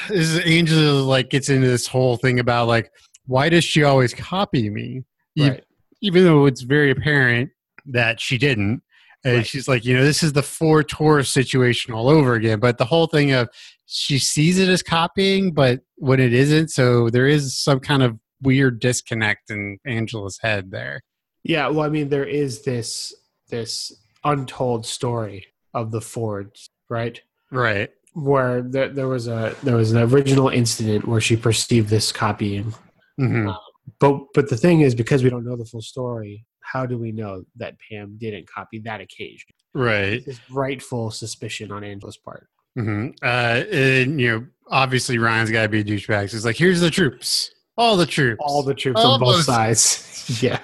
[0.09, 2.91] is Angela like gets into this whole thing about like
[3.25, 5.03] why does she always copy me,
[5.37, 5.63] Right.
[6.03, 7.49] Even though it's very apparent
[7.85, 8.83] that she didn't.
[9.25, 9.47] And Right.
[9.47, 12.59] she's like, you know, this is the four tour situation all over again.
[12.59, 13.47] But the whole thing of
[13.85, 18.19] she sees it as copying, but when it isn't, so there is some kind of
[18.41, 21.01] weird disconnect in Angela's head there.
[21.43, 23.13] Yeah, well, I mean, there is this
[23.49, 23.93] this
[24.25, 27.21] untold story of the Fords, right?
[27.51, 27.91] Right.
[28.13, 32.73] Where there, there was a there was an original incident where she perceived this copying,
[33.17, 33.51] hmm
[33.99, 37.11] but but the thing is, because we don't know the full story, how do we
[37.11, 39.49] know that Pam didn't copy that occasion?
[39.73, 40.23] Right.
[40.25, 42.47] This rightful suspicion on Angela's part.
[42.75, 46.29] hmm Uh, and, you know, obviously Ryan's got to be a douchebag.
[46.29, 47.51] So he's like, here's the troops.
[47.77, 48.39] All the troops.
[48.43, 50.39] All the troops All on both sides.
[50.43, 50.59] yeah.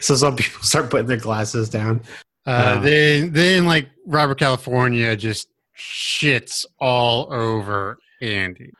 [0.00, 2.00] so some people start putting their glasses down.
[2.46, 5.48] Uh, Um, then, then like Robert California just
[5.78, 8.72] shits all over Andy.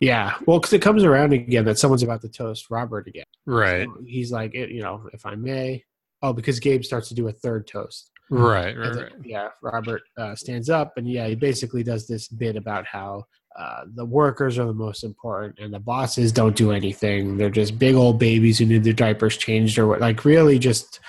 [0.00, 3.24] Yeah, well, because it comes around again that someone's about to toast Robert again.
[3.46, 3.88] Right.
[4.04, 5.84] He's like, it, you know, if I may.
[6.22, 8.10] Oh, because Gabe starts to do a third toast.
[8.30, 8.76] Right.
[8.76, 8.92] Right.
[8.92, 9.12] then, right.
[9.24, 13.24] Yeah, Robert uh, stands up and yeah, he basically does this bit about how
[13.58, 17.36] uh, the workers are the most important and the bosses don't do anything.
[17.36, 20.00] They're just big old babies who need their diapers changed or what.
[20.00, 21.00] Like really, just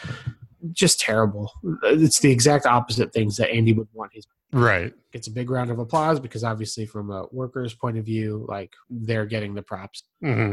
[0.71, 1.51] just terrible.
[1.83, 4.93] It's the exact opposite things that Andy would want his Right.
[5.11, 8.71] gets a big round of applause because obviously from a worker's point of view like
[8.87, 10.51] they're getting the props hmm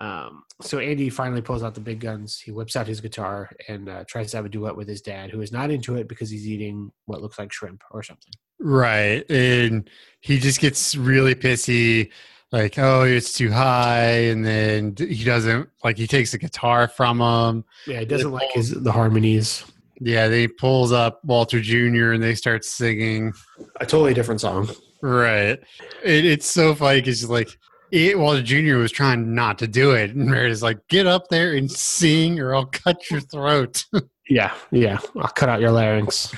[0.00, 3.90] um, so andy finally pulls out the big guns he whips out his guitar and
[3.90, 6.30] uh, tries to have a duet with his dad who is not into it because
[6.30, 8.32] he's eating what looks like shrimp or something
[8.64, 9.28] Right.
[9.28, 9.90] And
[10.20, 12.10] he just gets really pissy,
[12.52, 14.24] like, oh, it's too high.
[14.30, 17.64] And then he doesn't, like, he takes the guitar from him.
[17.86, 19.64] yeah he doesn't like his the harmonies
[20.00, 20.28] Yeah.
[20.28, 22.12] Then he pulls up Walter Jr.
[22.12, 23.32] and they start singing.
[23.80, 24.68] a totally different song
[25.02, 25.58] Right.
[26.04, 27.48] It, it's so funny because, like,
[27.90, 28.76] it, Walter Jr.
[28.76, 30.14] was trying not to do it.
[30.14, 33.84] And Meredith's like, get up there and sing or I'll cut your throat.
[34.28, 36.32] yeah yeah i'll cut out your larynx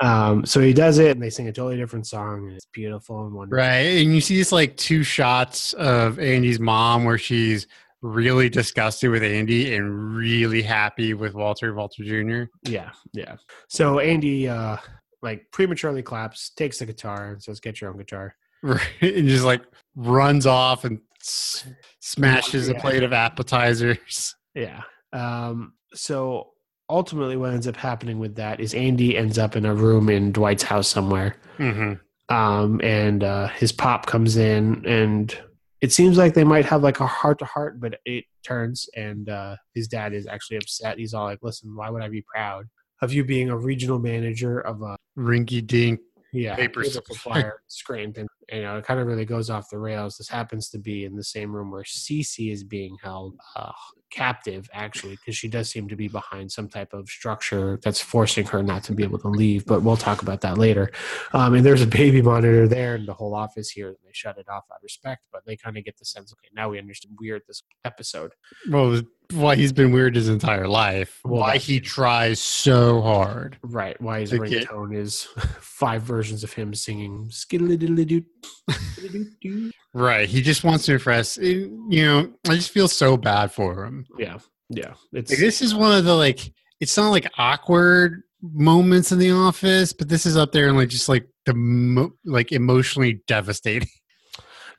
[0.00, 3.24] um, so he does it and they sing a totally different song and it's beautiful
[3.26, 4.02] and wonderful Right.
[4.02, 7.66] And you see this like two shots of Andy's mom where she's
[8.02, 12.44] really disgusted with Andy and really happy with Walter, Walter Jr.
[12.64, 13.36] Yeah, yeah.
[13.68, 14.78] So Andy uh
[15.22, 18.80] like prematurely claps, takes the guitar, and says, "Get your own guitar." Right.
[19.00, 19.62] And just like
[19.96, 21.64] runs off and s-
[22.00, 24.34] smashes a plate of appetizers.
[24.54, 24.82] Yeah.
[25.12, 26.50] Um so
[26.90, 30.32] ultimately what ends up happening with that is Andy ends up in a room in
[30.32, 31.36] Dwight's house somewhere.
[31.56, 31.94] hmm
[32.28, 35.36] Um and uh his pop comes in and
[35.80, 39.28] it seems like they might have like a heart to heart, but it turns and
[39.28, 40.98] uh his dad is actually upset.
[40.98, 42.66] He's all like, Listen, why would I be proud
[43.02, 46.00] of you being a regional manager of a Rinky dink.
[46.32, 48.26] yeah, paper supplier Scranton.
[48.52, 50.16] You know, it kind of really goes off the rails.
[50.16, 53.72] This happens to be in the same room where Cece is being held uh,
[54.10, 58.46] captive, actually, because she does seem to be behind some type of structure that's forcing
[58.46, 59.64] her not to be able to leave.
[59.66, 60.90] But we'll talk about that later.
[61.32, 64.36] Um, and there's a baby monitor there in the whole office here, and they shut
[64.38, 65.22] it off out of respect.
[65.32, 68.32] But they kind of get the sense, okay, now we understand weird this episode.
[68.68, 69.02] Well,
[69.32, 71.20] why he's been weird his entire life.
[71.24, 73.58] Well, why he tries so hard.
[73.62, 75.22] Right, why his To get- ringtone is
[75.60, 78.24] five versions of him singing skiddly diddly doo.
[78.70, 79.70] skiddly-doo-doo.
[79.94, 80.28] Right.
[80.28, 81.38] He just wants to impress.
[81.38, 84.06] Eh, you know, I just feel so bad for him.
[84.18, 84.94] Yeah, yeah.
[85.12, 89.30] It's Like, this is one of the like it's not like awkward moments in the
[89.32, 93.88] office, but this is up there and like just like the mo- like emotionally devastating.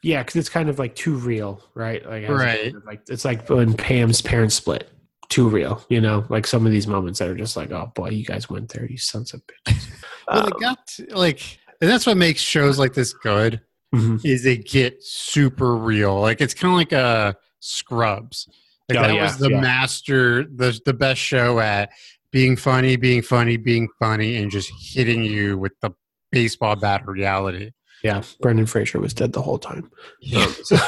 [0.04, 2.04] Yeah, because it's kind of like too real, right?
[2.06, 2.64] Like, it has a Right.
[2.64, 4.90] kind of Like it's like when Pam's parents split.
[5.30, 6.26] Too real, you know.
[6.30, 8.86] Like some of these moments that are just like, oh boy, you guys went there,
[8.90, 9.88] you sons of bitches.
[10.28, 13.62] Well, they Um, got to- like, and that's what makes shows like this good
[13.96, 14.20] mhm.
[14.26, 16.20] is they get super real.
[16.20, 18.48] Like it's kind of like uh, Scrubs.
[18.90, 19.62] Like Oh, that yeah, was the yeah.
[19.62, 21.92] master, the the best show at
[22.32, 25.92] being funny, being funny, being funny, and just hitting you with the
[26.32, 27.72] baseball bat of reality.
[28.04, 29.92] Yeah, Brendan Fraser was dead the whole time.
[30.20, 30.52] Yeah.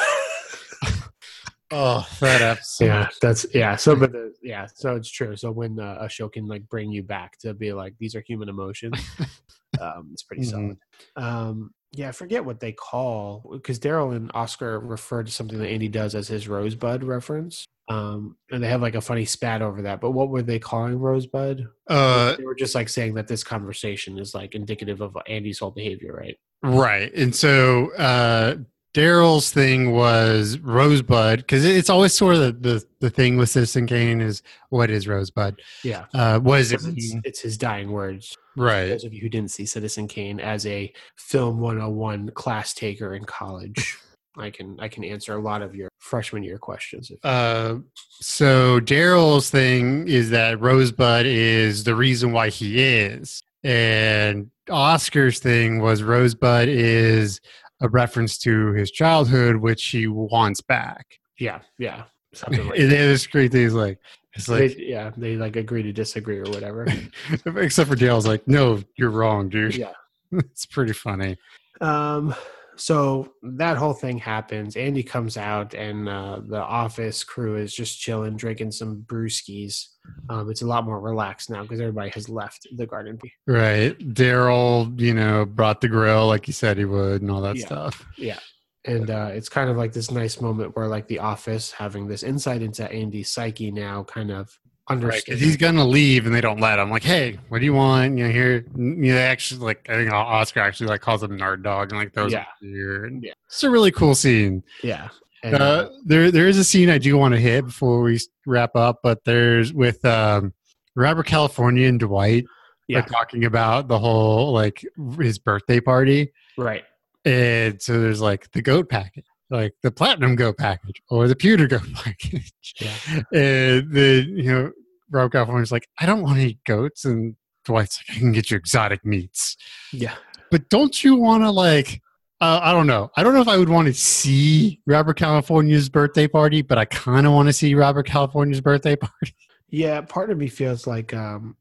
[1.71, 2.85] oh, that episode.
[2.85, 3.75] Yeah, that's yeah.
[3.75, 5.35] So, but the, yeah, so it's true.
[5.35, 8.21] So when uh, a show can like bring you back to be like these are
[8.21, 8.99] human emotions,
[9.81, 10.49] um, it's pretty Mhm.
[10.49, 10.77] solid.
[11.15, 15.69] Um, yeah, I forget what they call because Daryl and Oscar refer to something that
[15.69, 17.65] Andy does as his Rosebud reference.
[17.89, 19.99] Um, and they have like a funny spat over that.
[19.99, 21.67] But what were they calling Rosebud?
[21.87, 25.69] Uh, they were just like saying that this conversation is like indicative of Andy's whole
[25.71, 26.37] behavior, right?
[26.63, 27.13] Right.
[27.13, 28.55] And so uh
[28.93, 33.87] Darryl's thing was Rosebud because it's always sort of the, the, the thing with Citizen
[33.87, 35.59] Kane is what is Rosebud?
[35.83, 38.37] Yeah, Uh, what does it it's, it's his dying words.
[38.55, 38.89] Right.
[38.89, 43.25] those of you who didn't see Citizen Kane as a film 101 class taker in
[43.25, 43.97] college,
[44.37, 47.09] I can I can answer a lot of your freshman year questions.
[47.09, 47.77] If, Uh,
[48.19, 55.79] so Darryl's thing is that Rosebud is the reason why he is, and Oscar's thing
[55.81, 57.39] was Rosebud is
[57.81, 61.05] a reference to his childhood, which he wants back.
[61.39, 62.03] yeah, yeah,
[62.33, 63.99] something like then it's great things like
[64.33, 66.87] it's like They- yeah, they like agree to disagree or whatever.
[67.57, 69.75] except for Dale's like, no, you're wrong, dude.
[69.75, 69.91] yeah.
[70.31, 71.37] it's pretty funny.
[71.81, 72.33] Um.
[72.75, 74.75] So that whole thing happens.
[74.75, 79.87] Andy comes out, and uh, the office crew is just chilling, drinking some brewskis.
[80.29, 83.17] Um, it's a lot more relaxed now because everybody has left the garden.
[83.47, 83.97] Right.
[83.99, 87.65] Darryl, you know, brought the grill like he said he would and all that Yeah.
[87.65, 88.05] stuff.
[88.17, 88.39] Yeah.
[88.85, 92.21] And uh, it's kind of like this nice moment where like the office having this
[92.21, 94.59] insight into andy's psyche now kind of
[94.89, 95.23] Right.
[95.25, 96.89] He's gonna leave and they don't let him.
[96.89, 98.17] Like, hey, what do you want?
[98.17, 101.37] You know, here you know, they actually like I think Oscar actually like calls him
[101.37, 102.45] nerd dog and like those Yeah.
[102.61, 103.31] Yeah.
[103.47, 104.63] It's a really cool scene.
[104.83, 105.09] yeah
[105.43, 108.75] and, Uh, there there is a scene I do want to hit before we wrap
[108.75, 110.53] up, but there's with um
[110.95, 112.45] Robert California and Dwight
[112.89, 114.85] yeah like talking about the whole like
[115.17, 116.31] his birthday party.
[116.57, 116.83] right
[117.25, 121.67] And so there's like the goat package, like the platinum goat package or the pewter
[121.67, 122.53] goat package.
[122.79, 122.93] Yeah.
[123.33, 124.71] And then, you know,
[125.11, 127.05] Rob California's like, I don't want to eat goats.
[127.05, 127.35] And
[127.65, 129.55] Dwight's like, I can get you exotic meats.
[129.91, 130.15] yeah
[130.51, 132.01] But don't you want to like,
[132.41, 133.09] uh, I don't know.
[133.15, 136.85] I don't know if I would want to see Robert California's birthday party, but I
[136.85, 139.35] kind of want to see Robert California's birthday party.
[139.69, 141.55] yeah part of me feels like um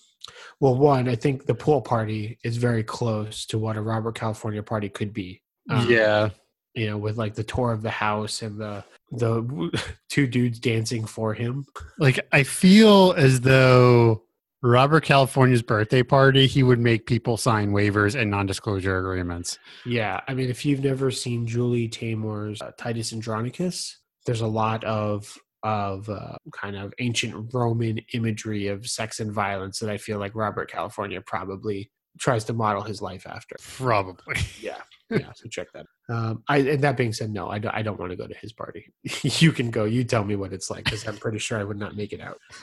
[0.61, 4.63] well one i think the pool party is very close to what a robert california
[4.63, 6.29] party could be Um, yeah.
[6.75, 11.05] You know with like the tour of the house and the the two dudes dancing
[11.05, 11.67] for him
[11.99, 14.23] Like, I feel as though
[14.63, 19.59] Robert California's birthday party, he would make people sign waivers and non disclosure agreements.
[19.85, 24.85] Yeah, I mean, if you've never seen Julie Taymor's uh, Titus Andronicus, there's a lot
[24.85, 30.19] of of uh, kind of ancient Roman imagery of sex and violence that I feel
[30.19, 33.57] like Robert California probably tries to model his life after.
[33.77, 34.37] Probably.
[34.61, 34.81] Yeah,
[35.21, 35.33] yeah.
[35.37, 35.87] So check that.
[36.09, 38.35] Um, I and that being said, no, I don't, I don't want to go to
[38.35, 38.93] his party.
[39.23, 39.85] you can go.
[39.85, 42.21] You tell me what it's like because I'm pretty sure I would not make it
[42.21, 42.39] out.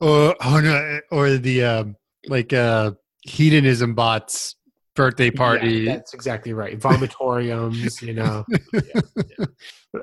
[0.00, 1.96] or oh no, or the um,
[2.26, 4.55] like uh, hedonism bots
[4.96, 5.70] birthday party.
[5.70, 6.78] Yeah, that's exactly right.
[6.78, 8.80] Vomitoriums, you know, yeah,
[9.38, 9.46] yeah.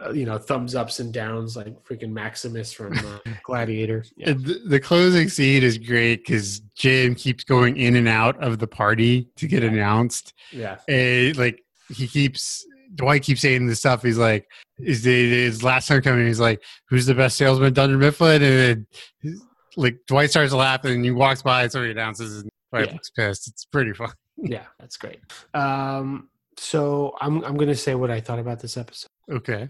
[0.02, 4.06] Uh, you know, thumbs ups and downs like freaking Maximus from uh, Gladiator.
[4.18, 8.68] The, the closing scene is great because Jim keeps going in and out of the
[8.68, 10.34] party to get announced.
[10.52, 10.78] yeah.
[10.88, 12.66] And like he keeps
[12.96, 14.04] Dwight keeps saying this stuff.
[14.04, 17.98] He's like, "Is the his last time coming?" He's like, "Who's the best salesman, Dunder
[17.98, 18.88] Mifflin?" And
[19.24, 19.42] then,
[19.76, 23.48] like Dwight starts laughing, and he walks by, so he announces, and Dwight looks pissed.
[23.48, 24.12] It's pretty fun.
[24.38, 25.20] Yeah, that's great.
[25.54, 29.08] Um, so I'm I'm gonna say what I thought about this episode.
[29.32, 29.70] Okay.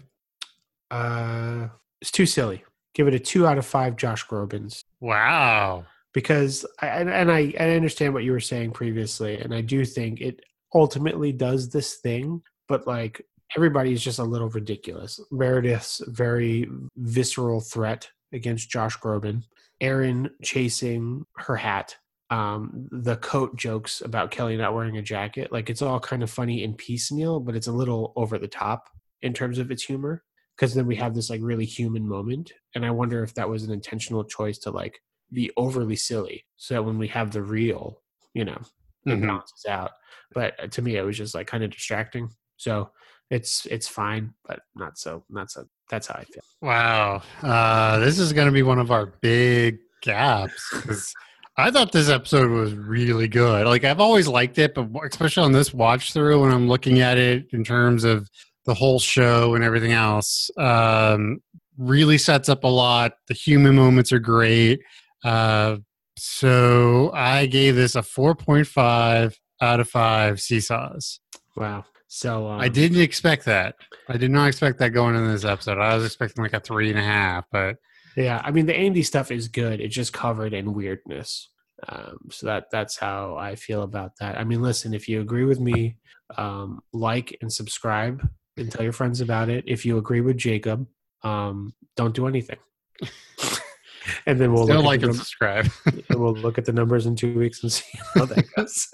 [0.92, 1.68] Uh,
[2.02, 2.64] it's too silly.
[2.94, 3.96] Give it a two out of five.
[3.96, 5.86] Josh Groban's Wow.
[6.14, 9.86] because I and, and I I understand what you were saying previously, and I do
[9.86, 10.42] think it
[10.74, 15.20] ultimately does this thing, but like everybody's just a little ridiculous.
[15.32, 19.44] Meredith's very visceral threat against Josh Groban,
[19.82, 21.96] Erin chasing her hat,
[22.34, 26.32] um, the coat jokes about Kelly not wearing a jacket, like it's all kind of
[26.32, 28.90] funny and piecemeal, but it's a little over the top
[29.22, 30.24] in terms of its humor.
[30.56, 33.64] Because then we have this like really human moment, and I wonder if that was
[33.64, 35.00] an intentional choice to like
[35.32, 38.02] be overly silly so that when we have the real
[38.36, 38.62] you know
[39.06, 39.28] it Mhm.
[39.28, 39.92] balances out
[40.34, 42.92] but uh, to me it was just like kind of distracting so
[43.32, 45.66] it's it's fine, but not so not so.
[45.90, 46.44] That's how I feel.
[46.62, 47.24] Wow.
[47.42, 51.16] Uh, this is going to be one of our big gaps
[51.56, 53.68] I thought this episode was really good.
[53.68, 57.18] Like, I've always liked it, but especially on this watch through, when I'm looking at
[57.18, 58.28] it in terms of
[58.66, 61.40] the whole show and everything else, um,
[61.78, 63.14] really sets up a lot.
[63.28, 64.80] The human moments are great.
[65.24, 65.78] Uh,
[66.18, 71.20] so I gave this a 4.5 out of 5 seesaws.
[71.56, 71.86] Wow.
[72.08, 73.76] So um, I didn't expect that.
[74.08, 75.80] I did not expect that going into this episode.
[75.80, 77.78] I was expecting like a three and a half, but
[78.16, 79.82] Yeah, I mean the Andy stuff is good.
[79.82, 81.50] It's just covered in weirdness.
[81.88, 84.38] Um, so that that's how I feel about that.
[84.38, 85.98] I mean, listen, if you agree with me,
[86.38, 89.64] um, like and subscribe and tell your friends about it.
[89.68, 90.88] If you agree with Jacob,
[91.24, 92.60] um, don't do anything.
[94.26, 95.70] and then we'll still like and num- subscribe.
[95.86, 98.88] and we'll look at the numbers in two weeks and see how that goes.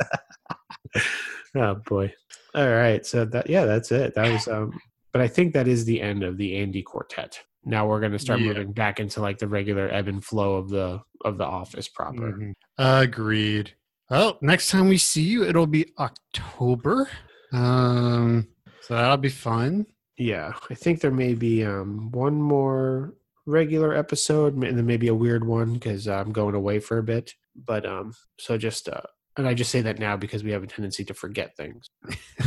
[1.55, 2.13] oh boy!
[2.55, 4.15] All right, so that yeah, that's it.
[4.15, 4.79] That was um,
[5.11, 7.39] but I think that is the end of the Andy quartet.
[7.65, 8.47] Now we're going to start Yeah.
[8.47, 12.31] moving back into like the regular ebb and flow of the of the office proper.
[12.31, 12.53] Mhm.
[12.77, 13.73] Agreed.
[14.09, 17.07] Well, next time we see you, it'll be October.
[17.51, 18.47] Um,
[18.81, 19.85] so that'll be fun.
[20.17, 23.13] Yeah, I think there may be um one more
[23.45, 27.33] regular episode and then maybe a weird one because I'm going away for a bit.
[27.55, 29.01] But um, so just uh,
[29.37, 31.89] and I just say that now because we have a tendency to forget things.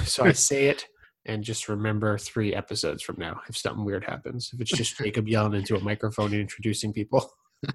[0.04, 0.86] so I say it
[1.26, 4.50] and just remember three episodes from now if something weird happens.
[4.52, 7.30] If it's just Jacob yelling into a microphone and introducing people.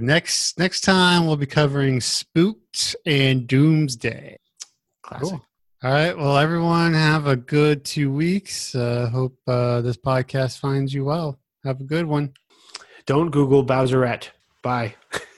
[0.00, 4.38] Next next time we'll be covering Spooked and Doomsday.
[5.02, 5.28] Classic.
[5.28, 5.44] Cool.
[5.82, 6.16] All right.
[6.16, 8.74] Well, everyone, have a good two weeks.
[8.74, 11.38] Uh, hope uh, this podcast finds you well.
[11.64, 12.32] Have a good one.
[13.04, 14.30] Don't Google Bowserette.
[14.62, 14.94] Bye.